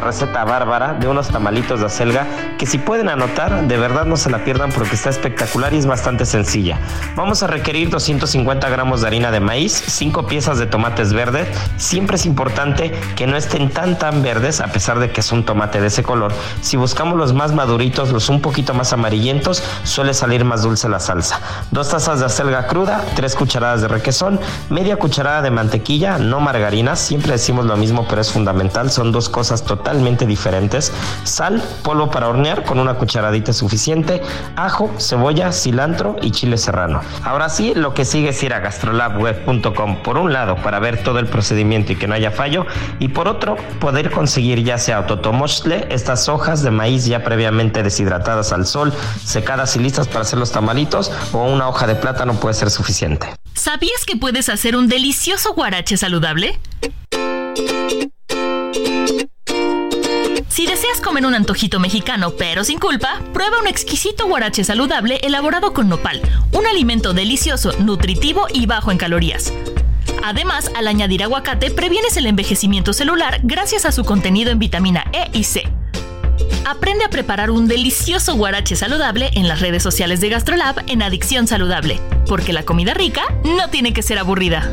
[0.00, 2.26] Receta bárbara de unos tamalitos de acelga
[2.58, 5.86] que si pueden anotar, de verdad no se la pierdan porque está espectacular y es
[5.86, 6.78] bastante sencilla.
[7.16, 11.48] Vamos a requerir 250 gramos de harina de maíz, 5 piezas de tomates verdes.
[11.76, 15.44] Siempre es importante que no estén tan tan verdes a pesar de que es un
[15.44, 16.32] tomate de ese color.
[16.60, 21.00] Si buscamos los más maduritos, los un poquito más amarillentos, suele salir más dulce la
[21.00, 21.40] salsa.
[21.70, 26.94] Dos tazas de acelga cruda, 3 cucharadas de requesón, media cucharada de mantequilla, no margarina,
[26.94, 29.77] siempre decimos lo mismo pero es fundamental, son dos cosas totalmente
[30.26, 30.92] diferentes.
[31.24, 34.22] Sal, polvo para hornear con una cucharadita suficiente,
[34.56, 37.00] ajo, cebolla, cilantro y chile serrano.
[37.24, 41.18] Ahora sí, lo que sigue es ir a gastrolabweb.com por un lado para ver todo
[41.18, 42.66] el procedimiento y que no haya fallo
[42.98, 48.52] y por otro poder conseguir ya sea autotomostle, estas hojas de maíz ya previamente deshidratadas
[48.52, 48.92] al sol,
[49.24, 53.28] secadas y listas para hacer los tamalitos o una hoja de plátano puede ser suficiente.
[53.54, 56.58] ¿Sabías que puedes hacer un delicioso guarache saludable?
[60.58, 65.72] Si deseas comer un antojito mexicano pero sin culpa, prueba un exquisito guarache saludable elaborado
[65.72, 69.52] con nopal, un alimento delicioso, nutritivo y bajo en calorías.
[70.24, 75.30] Además, al añadir aguacate previenes el envejecimiento celular gracias a su contenido en vitamina E
[75.32, 75.62] y C.
[76.66, 81.46] Aprende a preparar un delicioso guarache saludable en las redes sociales de GastroLab en Adicción
[81.46, 84.72] Saludable, porque la comida rica no tiene que ser aburrida.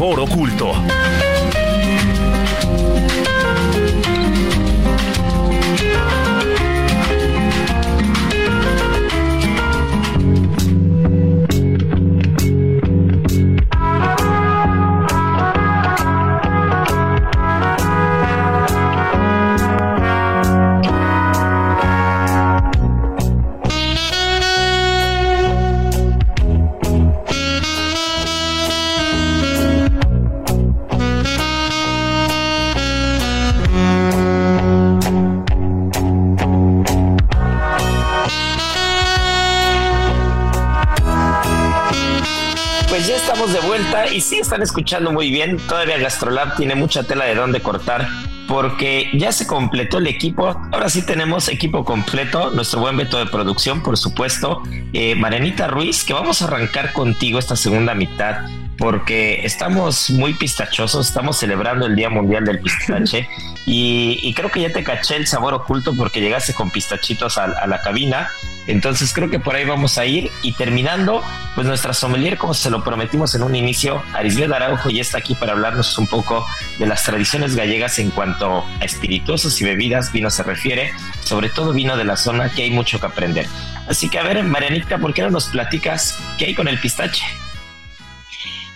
[0.00, 0.39] El
[44.50, 45.58] están escuchando muy bien.
[45.68, 48.08] Todavía Gastrolab tiene mucha tela de dónde cortar
[48.48, 50.60] porque ya se completó el equipo.
[50.72, 52.50] Ahora sí tenemos equipo completo.
[52.50, 54.60] Nuestro buen veto de producción, por supuesto.
[54.92, 58.38] Eh, Marianita Ruiz, que vamos a arrancar contigo esta segunda mitad
[58.80, 63.28] porque estamos muy pistachosos, estamos celebrando el Día Mundial del Pistache
[63.66, 67.44] y, y creo que ya te caché el sabor oculto porque llegaste con pistachitos a,
[67.44, 68.30] a, la cabina,
[68.66, 71.22] entonces creo que por ahí vamos a ir y terminando,
[71.54, 75.34] pues nuestra sommelier, como se lo prometimos en un inicio, Arisbeth Araujo ya está aquí
[75.34, 76.46] para hablarnos un poco
[76.78, 80.90] de las tradiciones gallegas en cuanto a espirituosos y bebidas, vino se refiere,
[81.22, 83.46] sobre todo vino de la zona que hay mucho que aprender.
[83.88, 87.26] Así que a ver, Marianita, ¿por qué no nos platicas qué hay con el pistache?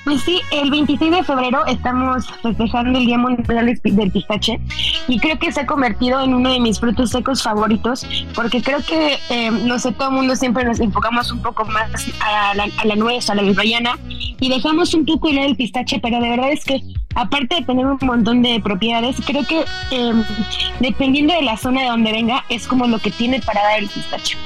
[0.05, 4.61] Pues sí, el 26 de febrero estamos festejando el Día Mundial del Pistache
[5.09, 8.81] y creo que se ha convertido en uno de mis frutos secos favoritos porque creo
[8.81, 11.91] que, eh, no sé, todo el mundo siempre nos enfocamos un poco más
[12.21, 13.99] a la, a la nuez, a la bisbayana
[14.41, 16.83] y dejamos un poco el pistache, pero de verdad es que
[17.15, 20.13] aparte de tener un montón de propiedades, creo que eh,
[20.81, 23.89] dependiendo de la zona de donde venga es como lo que tiene para dar el
[23.89, 24.37] pistache.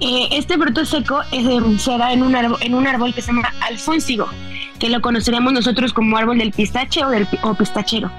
[0.00, 3.28] Eh, este fruto seco eh, se da en un, árbol, en un árbol que se
[3.28, 4.28] llama alfónsigo,
[4.78, 8.10] que lo conoceremos nosotros como árbol del pistache o, del, o pistachero.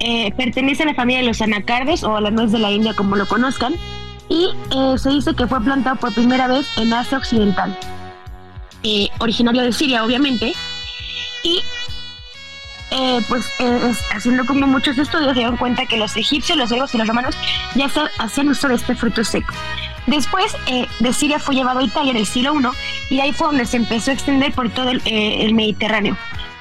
[0.00, 2.94] eh, pertenece a la familia de los anacardos o a la nuez de la India
[2.94, 3.74] como lo conozcan
[4.28, 7.76] y eh, se dice que fue plantado por primera vez en Asia Occidental,
[8.84, 10.52] eh, originario de Siria obviamente,
[11.42, 11.62] y
[13.28, 13.44] pues
[14.14, 17.36] haciendo como muchos estudios se dieron cuenta que los egipcios, los griegos y los romanos
[17.74, 19.52] ya hacían uso de este fruto seco.
[20.08, 20.56] Después
[21.00, 22.54] de Siria fue llevado a Italia en el siglo
[23.10, 26.16] I y ahí fue donde se empezó a extender por todo el Mediterráneo.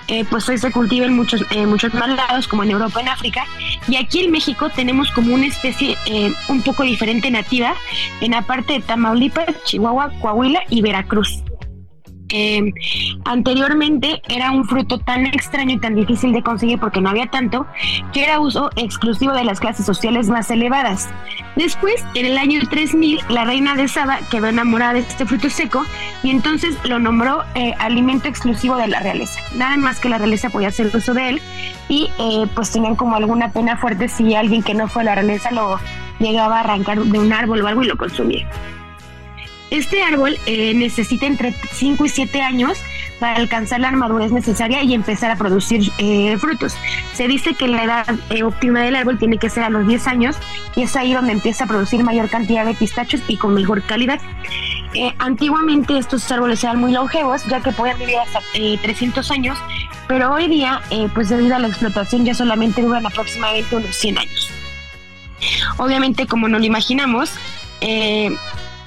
[0.07, 3.09] Eh, pues hoy se cultiva en muchos, eh, muchos más lados, como en Europa, en
[3.09, 3.45] África.
[3.87, 7.75] Y aquí en México tenemos como una especie eh, un poco diferente nativa
[8.21, 11.43] en la parte de Tamaulipas, Chihuahua, Coahuila y Veracruz.
[12.29, 12.73] Eh,
[13.25, 17.65] anteriormente era un fruto tan extraño y tan difícil de conseguir porque no había tanto,
[18.13, 21.09] que era uso exclusivo de las clases sociales más elevadas.
[21.55, 25.85] Después, en el año 3000, la reina de Saba quedó enamorada de este fruto seco
[26.23, 29.39] y entonces lo nombró eh, alimento exclusivo de la realeza.
[29.55, 31.41] Nada más que la realeza podía hacer uso de él
[31.89, 35.51] y eh, pues tenían como alguna pena fuerte si alguien que no fue la realeza
[35.51, 35.79] lo
[36.19, 38.47] llegaba a arrancar de un árbol o algo y lo consumía.
[39.69, 42.77] Este árbol eh, necesita entre 5 y 7 años
[43.19, 46.75] para alcanzar la madurez necesaria y empezar a producir eh, frutos.
[47.13, 50.07] Se dice que la edad eh, óptima del árbol tiene que ser a los 10
[50.07, 50.37] años
[50.75, 54.21] y es ahí donde empieza a producir mayor cantidad de pistachos y con mejor calidad.
[55.17, 59.57] antiguamente estos árboles eran muy longevos ya que podían vivir hasta 300 años,
[60.07, 60.81] pero hoy día
[61.13, 64.49] pues debido a la explotación ya solamente duran aproximadamente unos 100 años.
[65.77, 67.31] Obviamente como no lo imaginamos,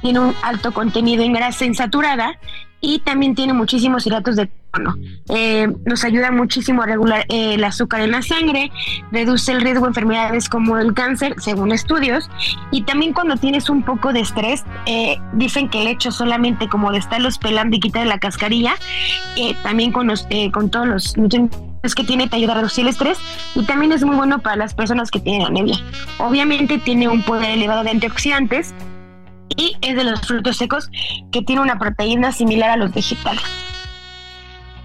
[0.01, 2.39] tiene un alto contenido en grasa insaturada
[2.81, 4.97] y también tiene muchísimos hidratos de carbono.
[5.29, 8.71] Eh, nos ayuda muchísimo a regular eh, el azúcar en la sangre,
[9.13, 12.31] reduce el riesgo de enfermedades como el cáncer, según estudios.
[12.71, 16.91] Y también cuando tienes un poco de estrés, eh, dicen que el hecho solamente como
[16.93, 18.75] de estarlos pelando y quitar la cascarilla,
[19.63, 20.11] también con,
[20.53, 23.19] con todos los nutrientes que tiene te ayuda a reducir el estrés
[23.55, 25.77] y también es muy bueno para las personas que tienen anemia.
[26.19, 28.75] Obviamente tiene un poder elevado de antioxidantes
[29.61, 30.91] y es de los frutos secos
[31.31, 33.43] que tiene una proteína similar a los vegetales.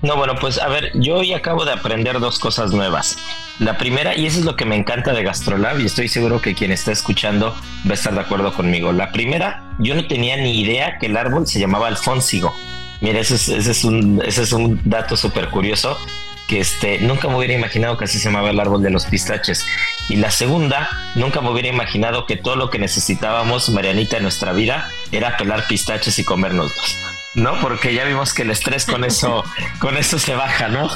[0.01, 3.17] No, bueno, pues a ver, yo hoy acabo de aprender dos cosas nuevas.
[3.59, 6.53] La primera, y eso es lo que me encanta de Gastrolab, y estoy seguro que
[6.53, 7.55] quien está escuchando
[7.87, 8.91] va a estar de acuerdo conmigo.
[8.91, 12.53] La primera, yo no tenía ni idea que el árbol se llamaba alfónsigo.
[12.99, 15.97] Mira, ese es, es, un, ese es un dato súper curioso
[16.47, 19.65] que este, nunca me hubiera imaginado que así se llamaba el árbol de los pistaches.
[20.09, 24.53] Y la segunda, nunca me hubiera imaginado que todo lo que necesitábamos, Marianita, en nuestra
[24.53, 26.97] vida era pelar pistaches y comérnoslos.
[27.33, 27.59] ¿No?
[27.59, 29.43] Porque ya vimos que el estrés con eso,
[29.79, 30.89] con eso se baja, ¿no?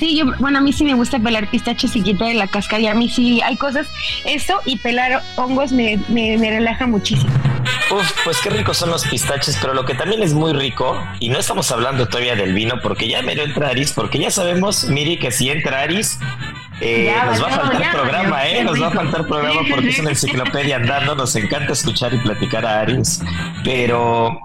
[0.00, 2.80] Sí, yo, bueno, a mí sí me gusta pelar pistaches y quitar la cáscara.
[2.80, 3.86] Y a mí sí hay cosas,
[4.24, 7.30] eso y pelar hongos me, me, me relaja muchísimo.
[7.90, 11.28] Uf, pues qué ricos son los pistaches, pero lo que también es muy rico, y
[11.28, 14.84] no estamos hablando todavía del vino, porque ya me lo entra Aris, porque ya sabemos,
[14.84, 16.18] Miri, que si entra Aris,
[16.80, 18.64] eh, nos va a faltar programa, ¿eh?
[18.64, 21.14] Nos va a faltar programa porque es una enciclopedia andando.
[21.14, 23.20] Nos encanta escuchar y platicar a Aris.
[23.64, 24.40] Pero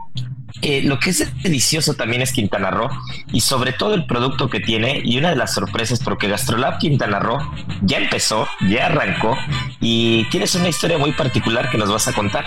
[0.84, 2.89] lo que es delicioso también es Quintana Roo
[3.32, 7.20] y sobre todo el producto que tiene y una de las sorpresas porque Gastrolab Quintana
[7.20, 7.38] Roo
[7.82, 9.38] ya empezó, ya arrancó
[9.80, 12.46] y tienes una historia muy particular que nos vas a contar.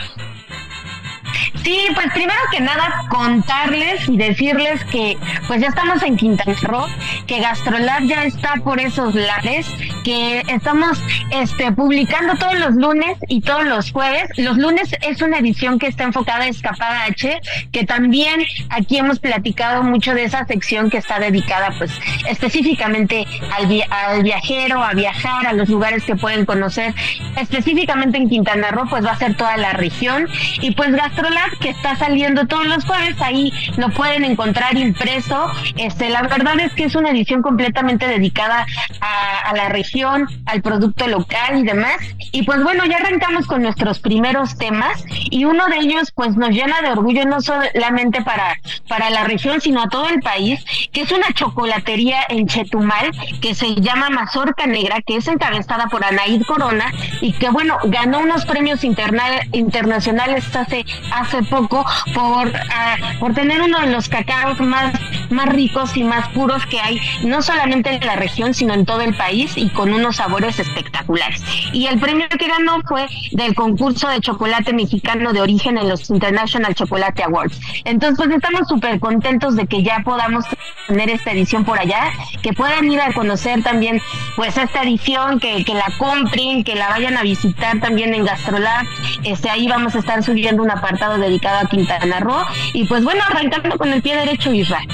[1.62, 6.86] Sí, pues primero que nada contarles y decirles que pues ya estamos en Quintana Roo,
[7.26, 9.66] que Gastrolab ya está por esos lares,
[10.04, 14.30] que estamos este publicando todos los lunes y todos los jueves.
[14.38, 19.18] Los lunes es una edición que está enfocada a Escapada H, que también aquí hemos
[19.18, 21.92] platicado mucho de esa sección que está dedicada pues
[22.28, 26.94] específicamente al, al viajero, a viajar, a los lugares que pueden conocer.
[27.36, 30.26] Específicamente en Quintana Roo pues va a ser toda la región
[30.60, 31.17] y pues Gastrolab
[31.60, 35.50] que está saliendo todos los jueves, ahí lo pueden encontrar impreso.
[35.76, 38.66] Este, la verdad es que es una edición completamente dedicada
[39.00, 41.96] a, la región, al producto local y demás.
[42.32, 46.50] Y pues bueno, ya arrancamos con nuestros primeros temas y uno de ellos pues nos
[46.50, 51.02] llena de orgullo no solamente para, para la región, sino a todo el país, que
[51.02, 56.42] es una chocolatería en Chetumal que se llama Mazorca Negra, que es encabezada por Anaid
[56.42, 63.60] Corona y que bueno, ganó unos premios internacionales hace, hace poco por, ah, por tener
[63.60, 64.92] uno de los cacaos más,
[65.30, 69.00] más ricos y más puros que hay, no solamente en la región, sino en todo
[69.00, 71.42] el país y con unos sabores espectaculares.
[71.72, 76.10] Y el premio que ganó fue del concurso de chocolate mexicano de origen en los
[76.10, 77.60] International Chocolate Awards.
[77.84, 80.44] Entonces, pues estamos súper contentos de que ya podamos
[80.86, 82.10] tener esta edición por allá,
[82.42, 84.00] que puedan ir a conocer también
[84.36, 88.86] pues esta edición, que, que la compren, que la vayan a visitar también en Gastrolab.
[89.24, 92.44] Este, ahí vamos a estar subiendo un apartado dedicado a Quintana Roo.
[92.72, 94.88] Y pues bueno, arrancando con el pie derecho, Israel.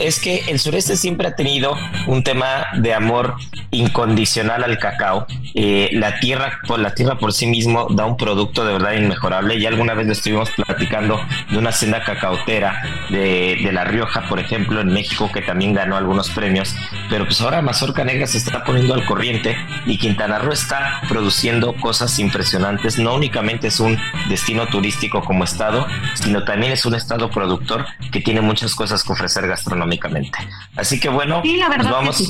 [0.00, 1.76] es que el sureste siempre ha tenido
[2.06, 3.36] un tema de amor
[3.70, 5.26] incondicional al cacao.
[5.54, 9.56] Eh, la tierra, por la tierra por sí mismo da un producto de verdad inmejorable.
[9.56, 11.20] Y alguna vez lo estuvimos platicando
[11.50, 15.96] de una senda cacautera de, de, La Rioja, por ejemplo, en México, que también ganó
[15.96, 16.74] algunos premios.
[17.08, 21.74] Pero pues ahora Mazorca Negra se está poniendo al corriente y Quintana Roo está produciendo
[21.74, 22.98] cosas impresionantes.
[22.98, 28.20] No únicamente es un destino turístico como estado, sino también es un estado productor que
[28.20, 30.36] tiene muchas cosas que ofrecer gastronómicamente.
[30.74, 32.28] Así que bueno, pues vamos,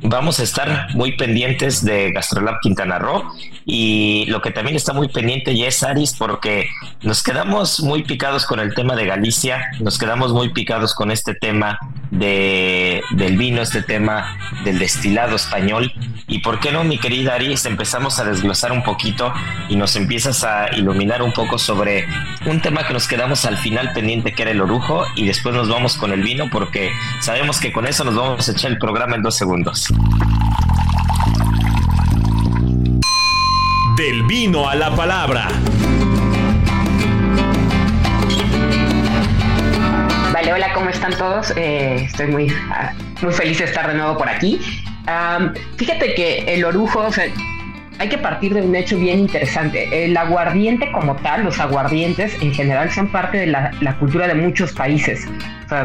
[0.00, 3.22] vamos a estar muy pendientes de Gastrolab Quintana Roo
[3.66, 6.70] y lo que también está muy pendiente ya es Aris porque
[7.02, 11.34] nos quedamos muy picados con el tema de Galicia, nos quedamos muy picados con este
[11.34, 11.78] tema
[12.10, 15.92] de, del vino, este tema del destilado español
[16.28, 19.32] y por qué no mi querida Aris empezamos a desglosar un poquito
[19.68, 22.06] y nos empiezas a iluminar un poco sobre
[22.46, 25.68] un tema que nos quedamos al final pendiente que era el orujo y después nos
[25.68, 29.16] vamos con el vino porque sabemos que con eso nos vamos a echar el programa
[29.16, 29.88] en dos segundos.
[33.96, 35.48] Del vino a la palabra.
[40.32, 41.52] Vale, hola, ¿cómo están todos?
[41.56, 44.60] Eh, estoy muy, ah, muy feliz de estar de nuevo por aquí.
[45.76, 47.26] fíjate que el orujo, o sea,
[47.98, 50.04] hay que partir de un hecho bien interesante.
[50.04, 54.72] El aguardiente como tal, los aguardientes en general son parte de la, cultura de muchos
[54.72, 55.26] países.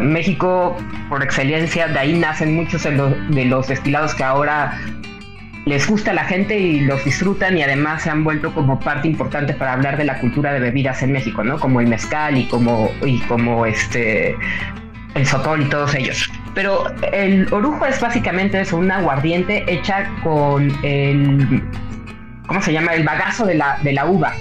[0.01, 0.78] México,
[1.09, 4.80] por excelencia, de ahí nacen muchos de los, de los destilados que ahora
[5.66, 9.07] les gusta a la gente y los disfrutan y además se han vuelto como parte
[9.07, 11.59] importante para hablar de la cultura de bebidas en México, ¿no?
[11.59, 14.36] Como el mezcal y como, y como este
[15.16, 16.30] el sotol y todos ellos.
[16.53, 21.64] Pero el orujo es básicamente eso, una aguardiente hecha con el
[22.47, 22.93] ¿cómo se llama?
[22.93, 24.33] El bagazo de la, de la uva.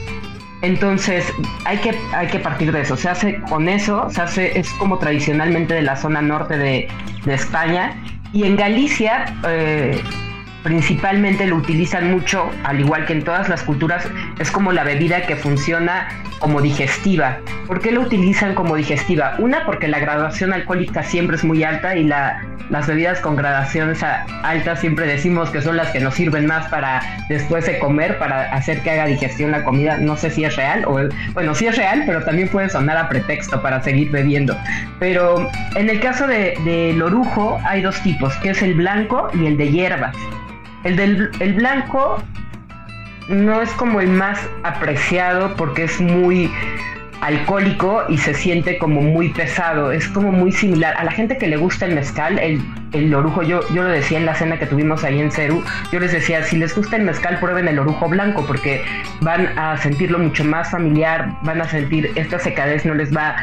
[0.63, 1.33] Entonces
[1.65, 2.97] hay que, hay que partir de eso.
[2.97, 6.89] Se hace con eso, se hace, es como tradicionalmente de la zona norte de,
[7.25, 8.01] de España.
[8.33, 10.01] Y en Galicia eh,
[10.63, 14.09] principalmente lo utilizan mucho, al igual que en todas las culturas,
[14.39, 16.09] es como la bebida que funciona
[16.39, 17.39] como digestiva.
[17.67, 19.37] ¿Por qué lo utilizan como digestiva?
[19.39, 22.43] Una, porque la graduación alcohólica siempre es muy alta y la,
[22.73, 27.03] las bebidas con gradaciones altas siempre decimos que son las que nos sirven más para
[27.29, 29.99] después de comer, para hacer que haga digestión la comida.
[29.99, 30.99] No sé si es real, o
[31.35, 34.57] bueno, sí es real, pero también puede sonar a pretexto para seguir bebiendo.
[34.99, 39.47] Pero en el caso del de, orujo hay dos tipos, que es el blanco y
[39.47, 40.17] el de hierbas.
[40.85, 42.23] El del el blanco
[43.29, 46.51] no es como el más apreciado porque es muy
[47.23, 49.93] alcohólico y se siente como muy pesado.
[49.93, 50.95] Es como muy similar.
[50.99, 52.61] A la gente que le gusta el mezcal, el,
[52.93, 55.63] el orujo, yo, yo lo decía en la cena que tuvimos ahí en Ceru,
[55.93, 58.85] yo les decía, si les gusta el mezcal, prueben el orujo blanco porque
[59.21, 63.37] van a sentirlo mucho más familiar, van a sentir esta secadez no les va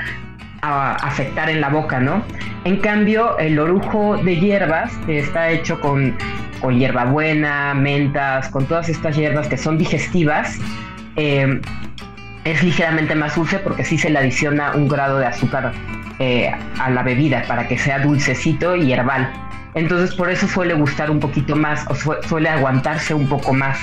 [0.62, 2.22] a afectar en la boca, ¿no?
[2.66, 6.14] En cambio, el orujo de hierbas, está hecho con,
[6.60, 10.58] con hierbabuena, mentas, con todas estas hierbas que son digestivas,
[11.16, 11.60] eh,
[12.44, 15.74] es ligeramente más dulce porque sí se le adiciona un grado de azúcar
[16.20, 19.32] eh, a la bebida para que sea dulcecito y herbal.
[19.76, 23.78] Entonces por eso suele gustar un poquito más o suele aguantarse un poco más.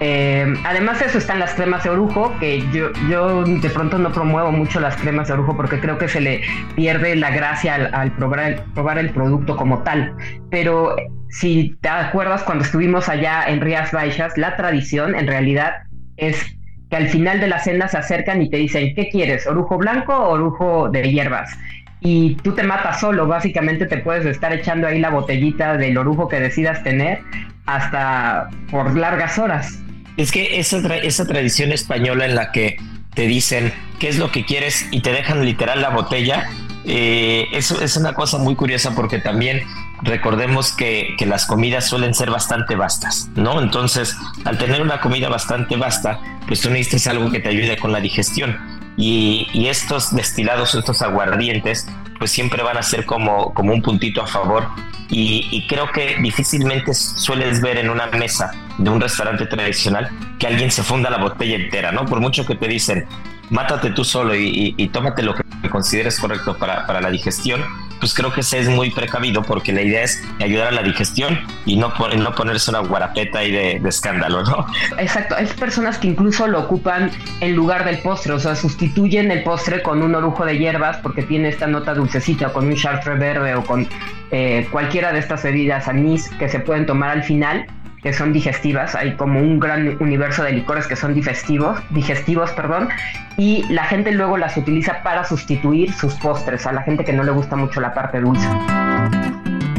[0.00, 4.12] Eh, además de eso están las cremas de orujo, que yo, yo de pronto no
[4.12, 6.42] promuevo mucho las cremas de orujo porque creo que se le
[6.74, 10.14] pierde la gracia al, probar, el, probar el producto como tal.
[10.50, 10.96] Pero
[11.28, 15.84] si te acuerdas cuando estuvimos allá en Rías Baixas, la tradición en realidad
[16.16, 16.56] es
[16.90, 19.46] que al final de la cena se acercan y te dicen, ¿qué quieres?
[19.46, 21.56] ¿Orujo blanco o orujo de hierbas?
[22.00, 26.28] Y tú te matas solo, básicamente te puedes estar echando ahí la botellita del orujo
[26.28, 27.20] que decidas tener
[27.64, 29.83] hasta por largas horas.
[30.16, 32.78] Es que esa, esa tradición española en la que
[33.14, 36.48] te dicen qué es lo que quieres y te dejan literal la botella,
[36.84, 39.62] eh, eso es una cosa muy curiosa porque también
[40.02, 43.60] recordemos que, que, las comidas suelen ser bastante vastas, ¿no?
[43.60, 47.90] Entonces, al tener una comida bastante vasta, pues tú necesitas algo que te ayude con
[47.90, 48.58] la digestión.
[48.96, 51.86] Y, estos destilados, estos aguardientes,
[52.18, 54.68] pues siempre van a ser como, como un puntito a favor.
[55.10, 60.46] Y, y, creo que difícilmente sueles ver en una mesa de un restaurante tradicional que
[60.46, 62.06] alguien se funda la botella entera, ¿no?
[62.06, 63.06] Por mucho que te dicen,
[63.50, 67.62] mátate tú solo y, y tómate lo que consideres correcto para, para la digestión,
[68.00, 71.40] pues creo que se es muy precavido porque la idea es ayudar a la digestión
[71.64, 74.66] y no, no ponerse una guarapeta ahí de, escándalo, ¿no?
[74.98, 79.42] Exacto, hay personas que incluso lo ocupan en lugar del postre, o sea, sustituyen el
[79.42, 83.54] postre con un orujo de hierbas porque tiene esta nota dulcecita, con un chartre verde
[83.54, 83.88] o con
[84.30, 87.66] eh, cualquiera de estas bebidas anís que se pueden tomar al final
[88.04, 92.90] que son digestivas, hay como un gran universo de licores que son digestivos, digestivos, perdón,
[93.38, 97.24] y la gente luego las utiliza para sustituir sus postres a la gente que no
[97.24, 98.46] le gusta mucho la parte dulce.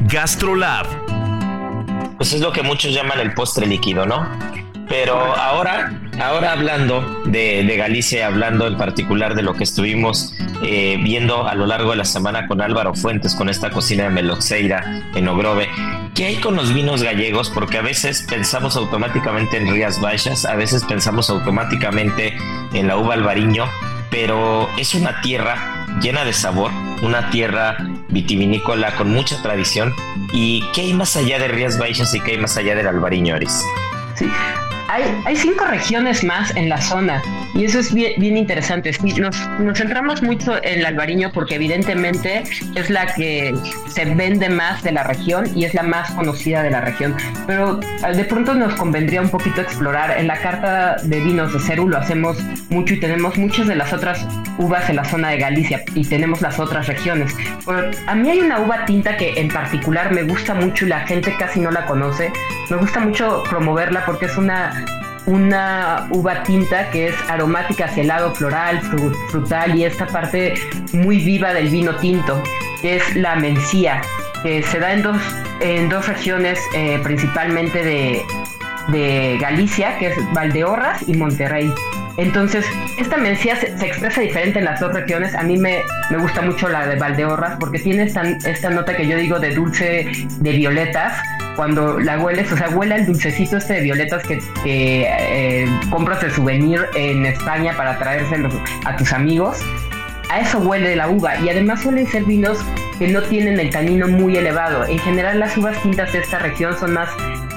[0.08, 0.88] Gastrolab.
[2.18, 4.28] Pues es lo que muchos llaman el postre líquido, ¿no?
[4.90, 11.48] Pero ahora, ahora hablando de, Galicia, hablando en particular de lo que estuvimos eh, viendo
[11.48, 15.28] a lo largo de la semana con Álvaro Fuentes, con esta cocina de Meloxeira en
[15.28, 15.68] Ogrove,
[16.16, 17.50] ¿qué hay con los vinos gallegos?
[17.50, 22.34] Porque a veces pensamos automáticamente en Rías Baixas, a veces pensamos automáticamente
[22.74, 23.66] en la uva albariño,
[24.10, 29.94] pero es una tierra llena de sabor, una tierra vitivinícola con mucha tradición.
[30.32, 33.36] ¿Y qué hay más allá de Rías Baixas y qué hay más allá del albariño,
[33.36, 33.62] Aris?
[34.16, 34.30] Sí,
[34.88, 37.22] hay, cinco regiones más en la zona
[37.54, 38.92] y eso es bien, interesante.
[39.18, 42.44] nos, nos, centramos mucho en el albariño porque evidentemente
[42.76, 43.54] es la que
[43.88, 47.16] se vende más de la región y es la más conocida de la región.
[47.48, 50.18] Pero ah, de pronto nos convendría un poquito explorar.
[50.18, 52.38] En la carta de vinos de Ceru lo hacemos
[52.70, 54.28] mucho y tenemos muchas de las otras
[54.58, 57.36] uvas en la zona de Galicia y tenemos las otras regiones.
[58.08, 61.34] a mí hay una uva tinta que en particular me gusta mucho y la gente
[61.38, 62.32] casi no la conoce.
[62.70, 64.85] Me gusta mucho promoverla porque es una
[65.26, 68.82] una uva tinta que es aromática hacia el lado floral,
[69.30, 70.54] frutal y esta parte
[70.94, 72.42] muy viva del vino tinto,
[72.82, 74.02] que es la mencía,
[74.44, 75.18] que se da en dos,
[75.62, 78.24] en dos regiones eh, principalmente de,
[78.90, 81.74] de Galicia, que es Valdeorras y Monterrey.
[82.18, 82.66] Entonces,
[82.98, 85.36] esta mencía se, expresa diferente en las dos regiones.
[85.36, 89.06] A mí me, me, gusta mucho la de Valdeorras porque tiene esta, esta nota que
[89.06, 90.10] yo digo de dulce
[90.40, 91.18] de violetas.
[91.56, 96.30] Cuando la hueles, o sea, huele el dulcecito este de violetas que, eh, compras de
[96.32, 98.54] souvenir en España para traérselos
[98.86, 99.60] a tus amigos.
[100.30, 102.58] A eso huele la uva y además suelen ser vinos
[102.98, 104.86] que no tienen el tanino muy elevado.
[104.86, 107.10] En general las uvas tintas de esta región son más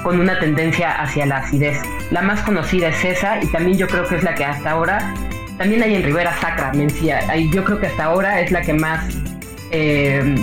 [0.03, 1.77] con una tendencia hacia la acidez.
[2.11, 5.13] La más conocida es esa y también yo creo que es la que hasta ahora,
[5.57, 7.21] también hay en Ribera Sacra, Mencía,
[7.51, 9.03] yo creo que hasta ahora es la que más
[9.71, 10.35] eh,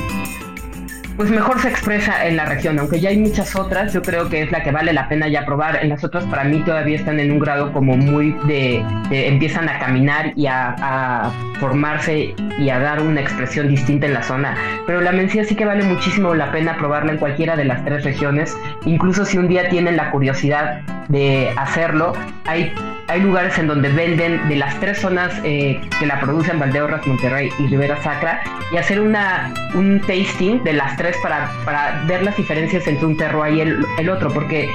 [1.17, 4.43] pues mejor se expresa en la región, aunque ya hay muchas otras, yo creo que
[4.43, 5.79] es la que vale la pena ya probar.
[5.83, 9.79] En las otras para mí todavía están en un grado como muy de, empiezan a
[9.79, 14.57] caminar y a, formarse y a dar una expresión distinta en la zona.
[14.87, 18.05] Pero la mencía sí que vale muchísimo la pena probarla en cualquiera de las tres
[18.05, 22.13] regiones, incluso si un día tienen la curiosidad de hacerlo,
[22.45, 22.73] hay
[23.09, 27.51] hay lugares en donde venden de las tres zonas eh, que la producen, Valdeorras, Monterrey
[27.59, 28.43] y Rivera Sacra,
[28.73, 33.17] y hacer una, un tasting de las tres para, para ver las diferencias entre un
[33.17, 34.69] terroir y el, el, otro, porque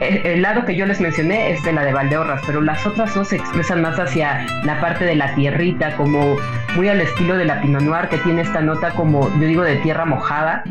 [0.00, 3.28] el, lado que yo les mencioné es de la de Valdeorras, pero las otras dos
[3.28, 6.36] se expresan más hacia la parte de la tierrita, como
[6.76, 9.76] muy al estilo de la Pinot Noir, que tiene esta nota como, yo digo, de
[9.76, 10.62] tierra mojada,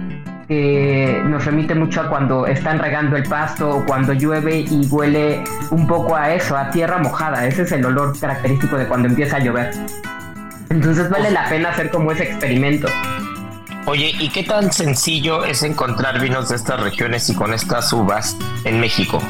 [0.48, 5.43] que nos remite mucho a cuando están regando el pasto o cuando llueve y huele
[5.72, 7.45] un poco a eso, a tierra mojada.
[7.45, 9.72] Ese es el olor característico de cuando empieza a llover.
[10.70, 12.88] Entonces vale la pena hacer como ese experimento.
[13.86, 18.38] Oye, ¿y qué tan sencillo es encontrar vinos de estas regiones y con estas uvas
[18.66, 19.22] en México?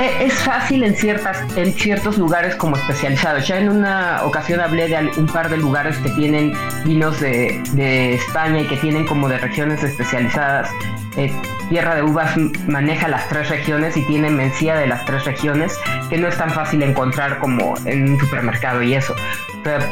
[0.00, 3.46] Eh, es fácil en ciertas en ciertos lugares como especializados.
[3.46, 6.52] Ya en una ocasión hablé de un par de lugares que tienen
[6.84, 10.68] vinos de, España y que tienen como de regiones especializadas.
[11.16, 11.32] Eh,
[11.68, 12.36] Tierra de Uvas
[12.66, 15.78] maneja las tres regiones y tiene mencía de las tres regiones,
[16.10, 19.14] que no es tan fácil encontrar como en un supermercado y eso.
[19.62, 19.84] Pero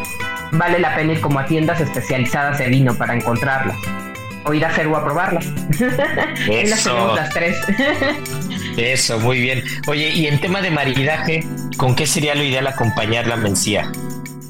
[0.51, 3.77] vale la pena ir como a tiendas especializadas de vino para encontrarlas.
[4.45, 5.47] O ir a Ceru a probarlas.
[6.51, 7.15] Eso.
[7.15, 7.57] las tres.
[8.77, 9.63] Eso, muy bien.
[9.87, 11.45] Oye, y en tema de maridaje,
[11.77, 13.91] ¿con qué sería lo ideal acompañar la mencía?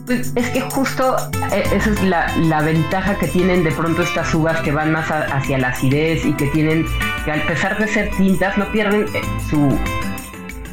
[0.06, 1.16] Pues es que justo
[1.52, 5.58] eh, esa es la, ventaja que tienen de pronto estas uvas que van más hacia
[5.58, 6.86] la acidez y que tienen,
[7.24, 9.78] que al pesar de ser tintas, no pierden eh, su,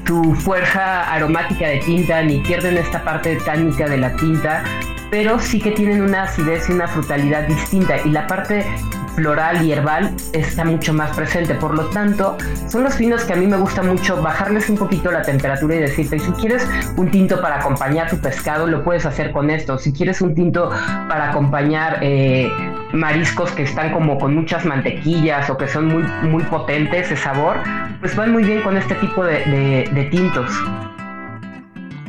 [0.08, 4.64] su fuerza aromática de tinta ni pierden esta parte tánica de la tinta,
[5.12, 7.98] pero sí que tienen una acidez y una frutalidad distinta.
[8.04, 8.66] Y la parte
[9.20, 11.54] floral y herbal está mucho más presente.
[11.56, 15.12] Por lo tanto, son los vinos que a mí me gusta mucho bajarles un poquito
[15.12, 16.66] la temperatura y decirte, si quieres
[16.96, 19.78] un tinto para acompañar tu pescado, lo puedes hacer con esto.
[19.78, 20.70] Si quieres un tinto
[21.10, 22.50] para acompañar eh,
[22.94, 27.58] mariscos que están como con muchas mantequillas o que son muy, muy potentes de sabor,
[28.00, 30.50] pues van muy bien con este tipo de tintos.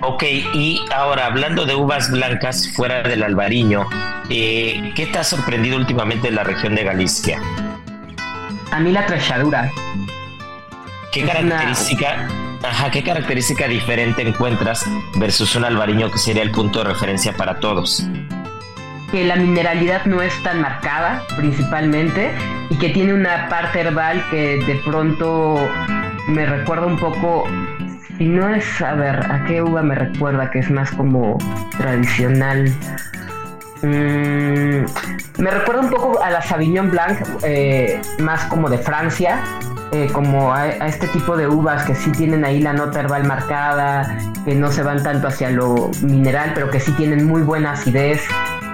[0.03, 0.23] Ok,
[0.55, 3.87] y ahora hablando de uvas blancas fuera del albariño,
[4.31, 7.39] eh, ¿qué te ha sorprendido últimamente en la región de Galicia?
[8.71, 9.71] A mí la trechadura.
[11.13, 12.29] ¿Qué característica,
[12.63, 14.85] ajá, qué característica diferente encuentras
[15.17, 18.07] versus un albariño que sería el punto de referencia para todos?
[19.11, 22.31] Que la mineralidad no es tan marcada, principalmente,
[22.71, 25.69] y que tiene una parte herbal que de pronto
[26.29, 27.45] me recuerda un poco,
[28.21, 31.39] si no es, a ver, ¿a qué uva me recuerda que es más como
[31.79, 32.69] tradicional?
[33.81, 34.85] Mm,
[35.39, 39.43] me recuerda un poco a la Sauvignon Blanc, eh, más como de Francia,
[39.93, 44.19] eh, como a, este tipo de uvas que sí tienen ahí la nota herbal marcada,
[44.45, 48.21] que no se van tanto hacia lo mineral, pero que sí tienen muy buena acidez.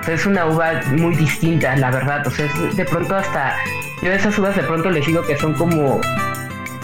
[0.09, 2.27] es una uva muy distinta, la verdad.
[2.27, 3.55] O sea, de pronto hasta,
[4.03, 6.01] yo esas uvas de pronto les digo que son como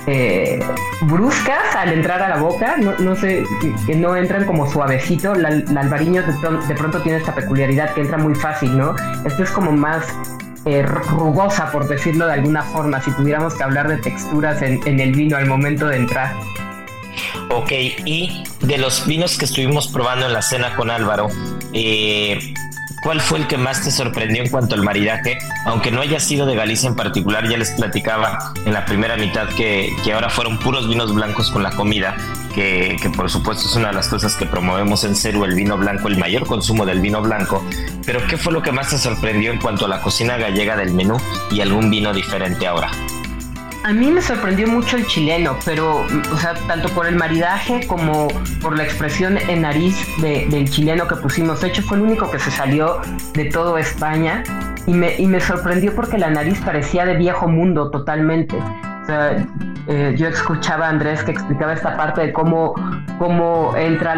[0.07, 0.59] eh,
[1.03, 3.45] bruscas al entrar a la boca, no, sé,
[3.87, 5.35] que no entran como suavecito.
[5.35, 5.49] La,
[5.81, 8.95] albariño de, pronto tiene esta peculiaridad que entra muy fácil, ¿no?
[9.25, 10.07] Esto es como más
[10.65, 15.13] eh, rugosa, por decirlo de alguna forma, si tuviéramos que hablar de texturas en, el
[15.13, 16.35] vino al momento de entrar.
[17.51, 17.71] Ok,
[18.05, 21.29] y de los vinos que estuvimos probando en la cena con Álvaro,
[21.73, 22.55] eh,
[23.03, 25.37] ¿Cuál fue el que más te sorprendió en cuanto al maridaje?
[25.67, 29.49] Aunque no haya sido de Galicia en particular, ya les platicaba en la primera mitad
[29.49, 32.17] que, que ahora fueron puros vinos blancos con la comida,
[32.55, 35.77] que, que, por supuesto es una de las cosas que promovemos en Ceru, el vino
[35.77, 37.65] blanco, el mayor consumo del vino blanco.
[38.07, 40.93] Pero ¿qué fue lo que más te sorprendió en cuanto a la cocina gallega del
[40.93, 41.17] menú
[41.51, 42.93] y algún vino diferente ahora?
[43.85, 48.29] A mí me sorprendió mucho el chileno, pero, o sea, tanto por el maridaje como
[48.61, 51.61] por la expresión en nariz del chileno que pusimos.
[51.61, 53.01] De hecho, fue el único que se salió
[53.35, 54.45] de todo España
[54.87, 58.57] y me, y me sorprendió porque la nariz parecía de viejo mundo totalmente.
[59.03, 59.45] O sea,
[59.89, 62.75] eh, yo escuchaba a Andrés que explicaba esta parte de cómo,
[63.19, 64.15] cómo entra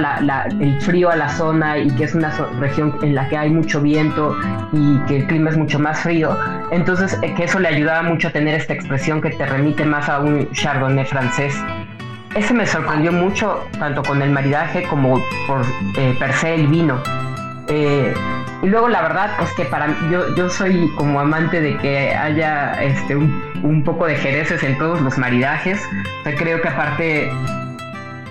[0.61, 2.31] el frío a la zona y que es una
[2.61, 4.37] región en la que hay mucho viento
[4.73, 6.37] y que el clima es mucho más frío.
[6.71, 10.09] Entonces, eh, que eso le ayudaba mucho a tener esta expresión que te remite más
[10.09, 11.59] a un chardonnay francés.
[12.35, 15.63] Ese me sorprendió mucho, tanto con el maridaje como por
[15.97, 17.01] eh, per se el vino.
[18.63, 22.83] Y luego la verdad es que para yo, yo soy como amante de que haya
[22.83, 25.81] este un, poco de jereces en todos los maridajes.
[26.21, 27.25] O sea, creo que aparte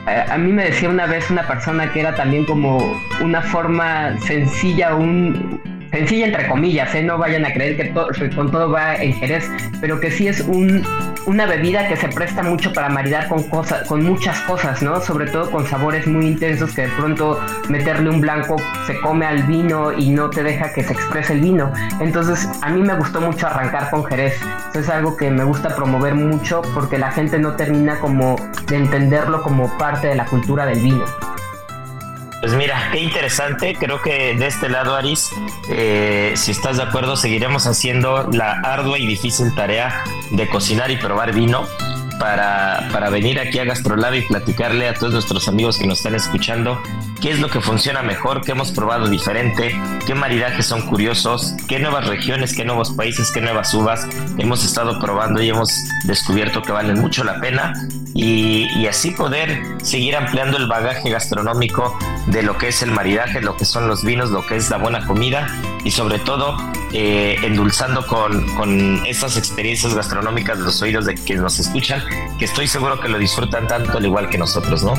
[0.07, 4.17] eh, a, mí me decía una vez una persona que era también como una forma
[4.21, 5.61] sencilla, un
[5.93, 7.03] sencilla entre comillas, ¿eh?
[7.03, 7.93] no vayan a creer que
[8.35, 9.47] con todo va en Jerez,
[9.79, 10.83] pero que sí es un,
[11.27, 14.99] una bebida que se presta mucho para maridar con cosas, con muchas cosas, ¿no?
[15.01, 17.39] Sobre todo con sabores muy intensos que de pronto
[17.69, 18.55] meterle un blanco
[18.87, 21.71] se come al vino y no te deja que se exprese el vino.
[22.01, 24.33] Entonces a mí me gustó mucho arrancar con Jerez.
[24.71, 28.35] Eso es algo que me gusta promover mucho porque la gente no termina como
[28.67, 31.05] de entenderlo como parte de la cultura del vino.
[32.43, 33.73] Pues mira, qué interesante.
[33.73, 35.31] Creo que de este lado, Aris,
[35.69, 40.97] eh, si estás de acuerdo, seguiremos haciendo la ardua y difícil tarea de cocinar y
[40.97, 41.65] probar vino
[42.19, 46.15] para, para venir aquí a Gastrolab y platicarle a todos nuestros amigos que nos están
[46.15, 46.81] escuchando
[47.21, 49.73] qué es lo que funciona mejor, qué hemos probado diferente,
[50.05, 54.05] qué maridajes son curiosos, qué nuevas regiones, qué nuevos países, qué nuevas uvas
[54.37, 55.71] hemos estado probando y hemos
[56.03, 57.71] descubierto que valen mucho la pena
[58.13, 63.41] y, y así poder seguir ampliando el bagaje gastronómico de lo que es el maridaje,
[63.41, 65.47] lo que son los vinos, lo que es la buena comida
[65.83, 66.57] y sobre todo
[66.93, 72.01] eh, endulzando con, con estas experiencias gastronómicas de los oídos de quienes nos escuchan,
[72.39, 74.93] que estoy seguro que lo disfrutan tanto al igual que nosotros, ¿no?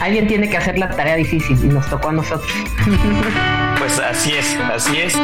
[0.00, 2.52] Alguien tiene que hacer la tarea difícil y nos tocó a nosotros.
[3.78, 5.14] Pues así es, así es.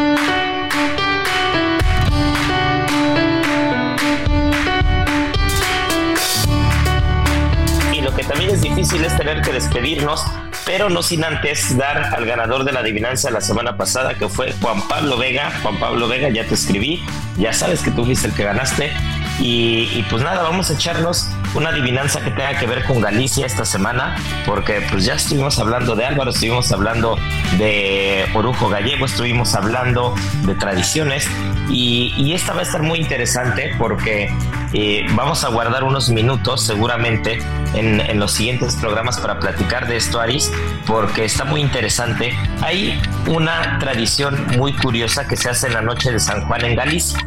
[7.92, 10.22] Y lo que también es difícil es tener que despedirnos
[10.64, 14.52] pero no sin antes dar al ganador de la adivinanza la semana pasada, que fue
[14.60, 15.52] Juan Pablo Vega.
[15.62, 17.04] Juan Pablo Vega, ya te escribí,
[17.36, 18.92] ya sabes que tú fuiste el que ganaste.
[19.40, 23.64] Y, pues nada, vamos a echarnos una adivinanza que tenga que ver con Galicia esta
[23.64, 27.18] semana, porque pues ya estuvimos hablando de Álvaro, estuvimos hablando
[27.59, 31.28] de Orujo Gallego, estuvimos hablando de tradiciones
[31.68, 34.30] y, esta va a estar muy interesante porque
[34.72, 37.38] eh, vamos a guardar unos minutos seguramente
[37.74, 40.50] en, en, los siguientes programas para platicar de esto, Aris,
[40.86, 42.34] porque está muy interesante.
[42.62, 46.74] Hay una tradición muy curiosa que se hace en la noche de San Juan en
[46.74, 47.18] Galicia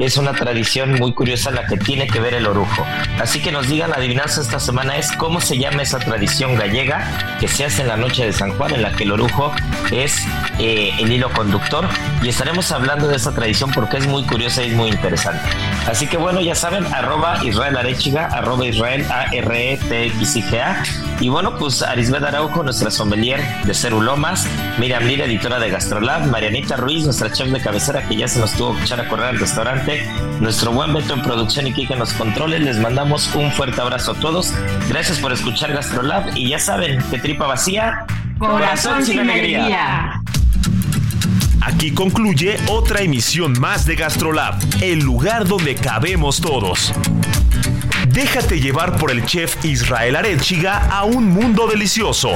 [0.00, 2.86] es una tradición muy curiosa la que tiene que ver el orujo.
[3.20, 7.36] Así que nos digan la adivinanza esta semana es cómo se llama esa tradición gallega
[7.38, 9.52] que se hace en la noche de San Juan, en la que el orujo
[9.92, 10.24] es
[10.58, 11.86] eh, el hilo conductor.
[12.22, 15.42] Y estaremos hablando de esa tradición porque es muy curiosa y muy interesante.
[15.86, 20.36] Así que bueno, ya saben, arroba Israel Arechiga, arroba Israel A R E T X
[20.36, 20.82] I G A.
[21.20, 24.46] Y bueno, pues Arisbeth Araujo, nuestra sommelier de Cerulomas,
[24.78, 28.52] Miriam Lira, editora de Gastrolab, Marianita Ruiz, nuestra chef de cabecera que ya se nos
[28.52, 29.89] tuvo que echar a correr al restaurante
[30.40, 32.60] nuestro buen Beto en producción y Kika en los controles.
[32.60, 34.52] Les mandamos un fuerte abrazo a todos.
[34.88, 38.06] Gracias por escuchar GastroLab y ya saben que tripa vacía,
[38.38, 40.22] corazón, sin alegría.
[41.62, 46.92] Aquí concluye otra emisión más de GastroLab, el lugar donde cabemos todos.
[48.08, 52.30] Déjate llevar por el chef Israel Arechiga a un mundo delicioso.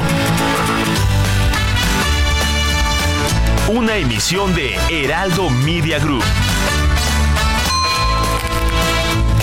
[3.68, 6.22] Una emisión de Heraldo Media Group.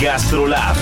[0.02, 0.74] Gastrolab.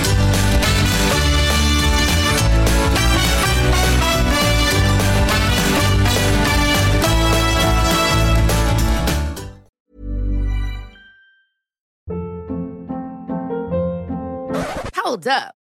[14.95, 15.60] Hold up.